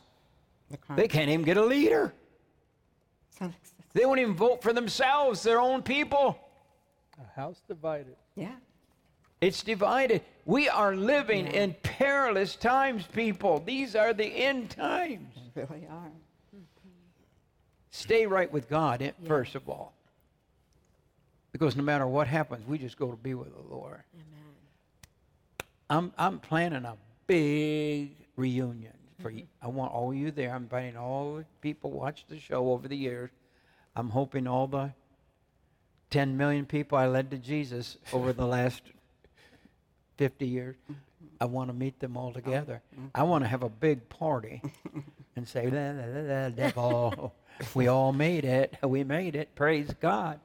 [0.70, 2.12] The they can't even get a leader.
[3.94, 6.38] They won't even vote for themselves, their own people.
[7.20, 8.16] A house divided.
[8.36, 8.55] Yeah.
[9.40, 10.22] It's divided.
[10.46, 13.61] We are living in perilous times, people.
[13.66, 15.34] These are the end times.
[15.55, 16.11] They really are.
[17.90, 19.92] Stay right with God, eh, first of all.
[21.53, 24.00] Because no matter what happens, we just go to be with the Lord.
[24.14, 24.44] Amen.
[25.90, 26.96] I'm, I'm planning a
[27.26, 28.16] big
[28.47, 29.47] reunion for you.
[29.62, 30.51] I want all you there.
[30.53, 33.30] I'm inviting all the people watch the show over the years.
[33.95, 34.93] I'm hoping all the
[36.11, 38.82] 10 million people I led to Jesus over the last
[40.18, 40.76] 50 years,
[41.40, 42.82] I want to meet them all together.
[42.95, 43.07] Mm-hmm.
[43.14, 44.61] I want to have a big party
[45.36, 47.34] and say, la, la, la, devil,
[47.74, 48.76] we all made it.
[48.82, 49.55] We made it.
[49.55, 50.40] Praise God.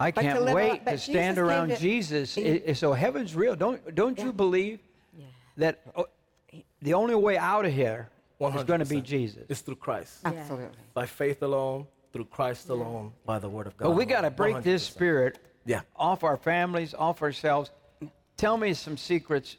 [0.00, 2.34] I But can't a- wait to stand Jesus around to- Jesus.
[2.34, 3.54] he- so heaven's real.
[3.54, 4.80] Don't don't you believe
[5.56, 6.06] that oh,
[6.84, 8.10] the only way out of here
[8.40, 9.44] is going to be Jesus?
[9.48, 10.18] It's through Christ.
[10.24, 10.76] Absolutely.
[10.92, 13.86] By faith alone, through Christ alone, by the word of God.
[13.88, 14.92] But we got to break this 100%.
[14.92, 15.80] spirit Yeah.
[15.96, 17.70] off our families, off ourselves.
[18.36, 19.56] Tell me some secrets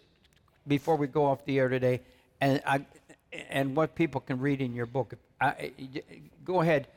[0.68, 2.02] before we go off the air today,
[2.40, 2.86] and I,
[3.50, 5.16] and what people can read in your book.
[5.42, 5.72] I,
[6.44, 6.88] go ahead.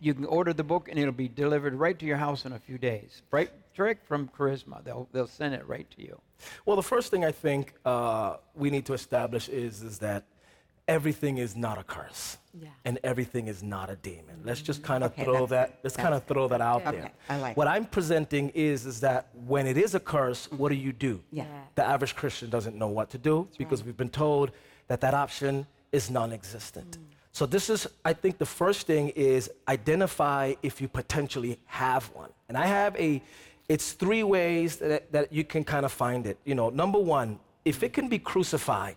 [0.00, 2.58] You can order the book, and it'll be delivered right to your house in a
[2.58, 3.20] few days.
[3.30, 4.82] Right, direct from Charisma.
[4.84, 6.20] They'll they'll send it right to you.
[6.66, 10.24] Well, the first thing I think uh, we need to establish is, is that
[10.88, 12.38] everything is not a curse.
[12.60, 12.68] Yeah.
[12.84, 14.40] And everything is not a demon.
[14.44, 15.68] Let's just kind of Okay, throw that.
[15.68, 15.76] good.
[15.84, 17.10] Let's kind of throw that out Okay, there.
[17.28, 17.70] I like what it.
[17.70, 21.20] I'm presenting is is that when it is a curse, what do you do?
[21.30, 21.44] Yeah.
[21.76, 24.50] The average Christian doesn't know what to do because we've been told
[24.88, 26.98] that that option is non-existent.
[27.32, 32.30] So this is, I think, the first thing is identify if you potentially have one.
[32.48, 33.22] And I have a,
[33.70, 36.38] it's three ways that, that you can kind of find it.
[36.44, 38.96] You know, number one, if it can be crucified,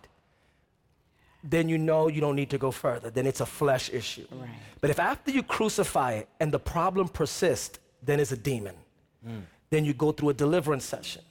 [1.44, 3.08] then you know you don't need to go further.
[3.08, 4.26] Then it's a flesh issue.
[4.32, 4.50] Right.
[4.80, 8.74] But if after you crucify it and the problem persists, then it's a demon.
[9.24, 9.42] Hmm.
[9.70, 11.22] Then you go through a deliverance session.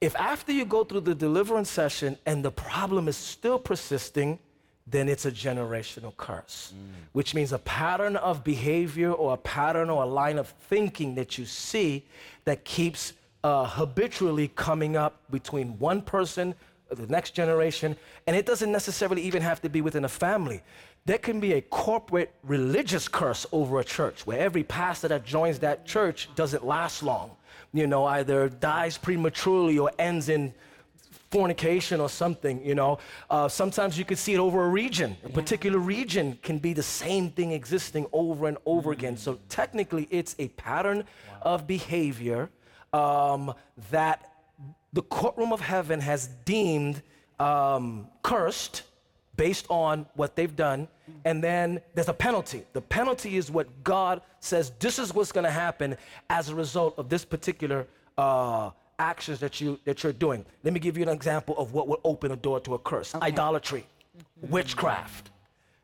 [0.00, 4.38] If after you go through the deliverance session and the problem is still persisting,
[4.90, 6.72] then it's a generational curse,
[7.12, 11.36] which means a pattern of behavior or a pattern or a line of thinking that
[11.38, 12.04] you see
[12.44, 13.12] that keeps
[13.44, 16.54] uh, habitually coming up between one person,
[16.90, 20.62] the next generation, and it doesn't necessarily even have to be within a family.
[21.04, 25.58] There can be a corporate religious curse over a church where every pastor that joins
[25.60, 27.32] that church doesn't last long.
[27.72, 30.54] You know, either dies prematurely or ends in
[31.30, 32.98] fornication or something, you know.
[33.28, 35.16] Uh, sometimes you can see it over a region.
[35.24, 39.16] A particular region can be the same thing existing over and over again.
[39.16, 41.04] So technically, it's a pattern
[41.42, 42.50] of behavior
[42.92, 43.52] um,
[43.90, 44.32] that
[44.92, 47.02] the courtroom of heaven has deemed
[47.38, 48.82] um, cursed
[49.36, 50.88] based on what they've done.
[51.24, 52.64] And then there's a penalty.
[52.72, 55.96] The penalty is what God says this is what's going to happen
[56.28, 60.44] as a result of this particular uh, actions that you that you're doing.
[60.64, 63.14] Let me give you an example of what would open a door to a curse:
[63.14, 63.86] idolatry,
[64.42, 65.30] witchcraft.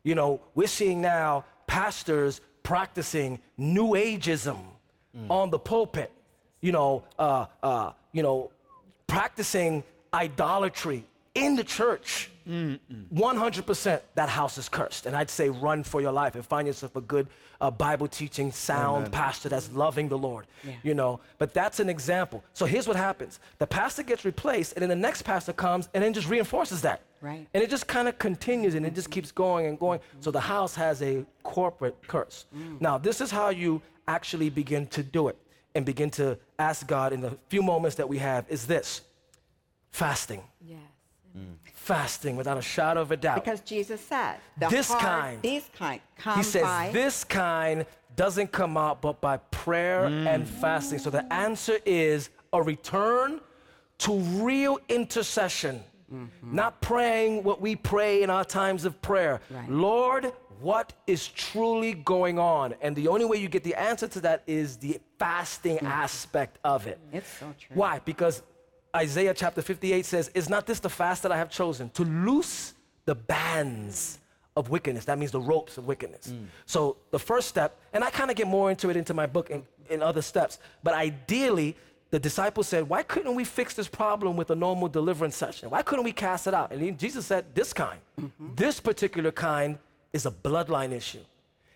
[0.02, 4.58] You know, we're seeing now pastors practicing New Ageism
[5.30, 6.10] on the pulpit.
[6.60, 8.50] You know, uh, uh, you know,
[9.06, 11.04] practicing idolatry
[11.34, 12.30] in the church.
[12.46, 15.06] 100% that house is cursed.
[15.06, 17.28] And I'd say run for your life and find yourself a good
[17.60, 19.10] uh, Bible teaching, sound Amen.
[19.10, 20.46] pastor that's loving the Lord.
[20.62, 20.72] Yeah.
[20.82, 22.44] You know, but that's an example.
[22.52, 26.04] So here's what happens the pastor gets replaced, and then the next pastor comes and
[26.04, 27.02] then just reinforces that.
[27.20, 27.46] Right.
[27.54, 30.00] And it just kind of continues and it just keeps going and going.
[30.20, 32.44] So the house has a corporate curse.
[32.80, 35.38] Now, this is how you actually begin to do it
[35.74, 39.00] and begin to ask God in the few moments that we have is this
[39.90, 40.42] fasting.
[41.74, 43.44] Fasting without a shadow of a doubt.
[43.44, 44.36] Because Jesus said,
[44.70, 45.42] This hard- kind.
[45.42, 46.00] these kind,
[46.36, 46.90] he says by.
[46.92, 47.84] this kind
[48.16, 50.46] doesn't come out but by prayer and mm.
[50.46, 50.98] fasting.
[50.98, 53.40] So the answer is a return
[53.98, 55.82] to real intercession.
[56.12, 56.54] Mm-hmm.
[56.54, 59.40] Not praying what we pray in our times of prayer.
[59.50, 59.68] Right.
[59.68, 62.74] Lord, what is truly going on?
[62.80, 65.88] And the only way you get the answer to that is the fasting mm.
[65.88, 66.98] aspect of it.
[67.12, 67.76] It's so true.
[67.76, 68.00] Why?
[68.04, 68.42] Because
[68.94, 71.90] Isaiah chapter 58 says, Is not this the fast that I have chosen?
[71.90, 72.74] To loose
[73.04, 74.18] the bands
[74.56, 75.04] of wickedness.
[75.06, 76.28] That means the ropes of wickedness.
[76.28, 76.46] Mm.
[76.66, 79.50] So the first step, and I kind of get more into it into my book
[79.50, 81.76] in, in other steps, but ideally,
[82.10, 85.70] the disciples said, Why couldn't we fix this problem with a normal deliverance session?
[85.70, 86.72] Why couldn't we cast it out?
[86.72, 88.54] And Jesus said, This kind, mm-hmm.
[88.54, 89.78] this particular kind
[90.12, 91.24] is a bloodline issue.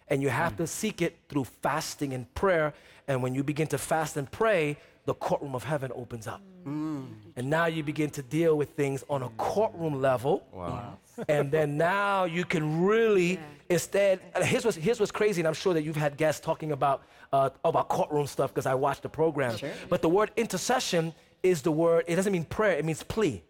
[0.07, 0.59] And you have mm.
[0.59, 2.73] to seek it through fasting and prayer.
[3.09, 4.77] And when you begin to fast and pray,
[5.09, 6.43] the courtroom of heaven opens up.
[6.67, 10.47] And now you begin to deal with things on a courtroom level.
[10.53, 10.99] Wow.
[11.29, 13.41] And then now you can really,
[13.71, 16.73] instead, and here's what's, here's what's crazy, and I'm sure that you've had guests talking
[16.73, 19.57] about, uh, about courtroom stuff because I watched the program.
[19.57, 19.73] Sure.
[19.89, 23.43] But the word intercession is the word, it doesn't mean prayer, it means plea.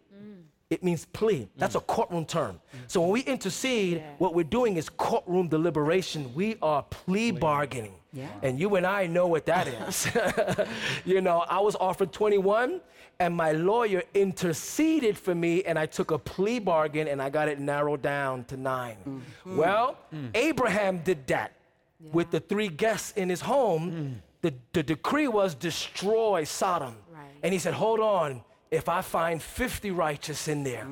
[0.69, 1.49] It means plea.
[1.57, 2.61] That's a courtroom term.
[2.87, 6.33] So when we intercede, what we're doing is courtroom deliberation.
[6.33, 7.95] We are plea bargaining.
[8.11, 8.27] Yeah.
[8.41, 10.07] And you and I know what that is.
[11.05, 12.81] you know, I was offered 21
[13.19, 17.47] and my lawyer interceded for me and I took a plea bargain and I got
[17.47, 18.95] it narrowed down to 9.
[18.95, 19.21] Mm.
[19.45, 19.55] Mm.
[19.55, 20.29] Well, mm.
[20.33, 21.53] Abraham did that
[22.13, 24.21] with the three guests in his home.
[24.41, 26.95] The, the decree was destroy Sodom.
[27.43, 28.41] And he said, hold on,
[28.71, 30.87] if I find 50 righteous in there.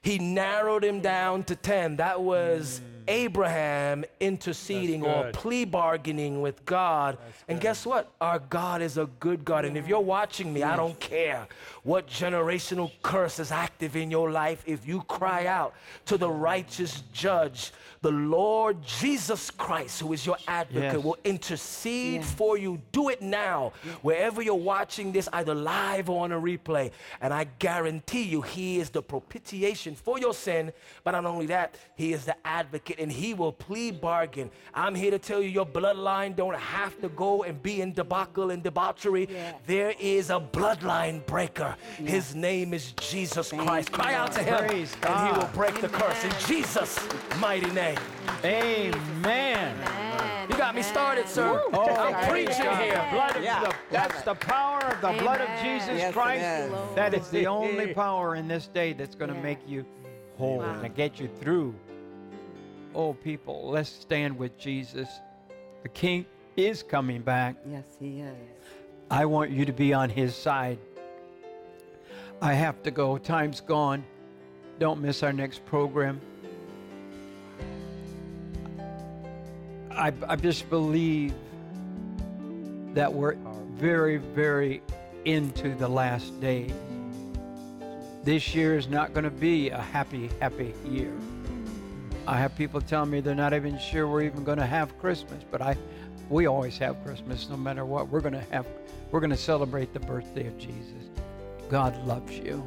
[0.00, 1.96] He narrowed him down to 10.
[1.96, 7.18] That was Abraham interceding or plea bargaining with God.
[7.48, 8.12] And guess what?
[8.20, 9.64] Our God is a good God.
[9.64, 11.48] And if you're watching me, I don't care
[11.88, 14.62] what generational curse is active in your life.
[14.66, 15.72] If you cry out
[16.04, 17.72] to the righteous judge,
[18.02, 21.02] the Lord Jesus Christ, who is your advocate, Yes.
[21.02, 22.78] will intercede for you.
[22.92, 23.72] Do it now,
[24.02, 26.90] wherever you're watching this, either live or on a replay.
[27.22, 30.72] And I guarantee you, He is the propitiation for your sin.
[31.04, 34.50] But not only that, He is the advocate and He will plead bargain.
[34.74, 38.50] I'm here to tell you, your bloodline don't have to go and be in debacle
[38.50, 39.26] and debauchery.
[39.66, 41.76] There is a bloodline breaker.
[41.96, 43.92] His name is Jesus Christ.
[43.92, 45.52] Cry out to Him, Praise and He will God.
[45.54, 46.98] break the curse in Jesus'
[47.38, 47.98] mighty name.
[48.44, 49.76] Amen.
[50.48, 51.62] You got me started, sir.
[51.72, 52.82] Oh, I'm preaching God.
[52.82, 53.06] here.
[53.12, 56.42] Blood of the- that's the power of the blood of Jesus Yes, Christ.
[56.44, 56.72] is.
[56.94, 59.84] That is the only power in this day that's going to make you
[60.38, 61.74] whole and get you through.
[62.94, 65.08] Oh, people, let's stand with Jesus.
[65.82, 66.24] The King
[66.56, 67.56] is coming back.
[67.70, 68.34] Yes, he is.
[69.10, 70.78] I want you to be on his side.
[72.40, 73.18] I have to go.
[73.18, 74.04] Time's gone.
[74.78, 76.20] Don't miss our next program.
[79.90, 81.34] I, I just believe
[82.94, 83.36] that we're
[83.74, 84.82] very, very
[85.24, 86.72] into the last days.
[88.22, 91.12] This year is not going to be a happy, happy year.
[92.26, 95.42] I have people telling me they're not even sure we're even going to have Christmas,
[95.50, 95.76] but I,
[96.28, 98.08] we always have Christmas no matter what.
[98.08, 98.66] We're going to have,
[99.10, 101.07] we're going to celebrate the birthday of Jesus.
[101.68, 102.62] God loves you.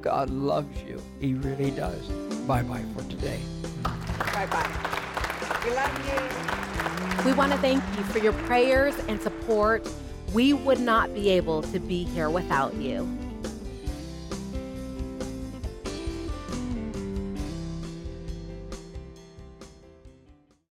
[0.00, 1.02] God loves you.
[1.20, 2.06] He really does.
[2.46, 3.40] Bye bye for today.
[3.82, 5.62] Bye bye.
[5.64, 7.24] We love you.
[7.24, 9.86] We want to thank you for your prayers and support.
[10.32, 13.06] We would not be able to be here without you.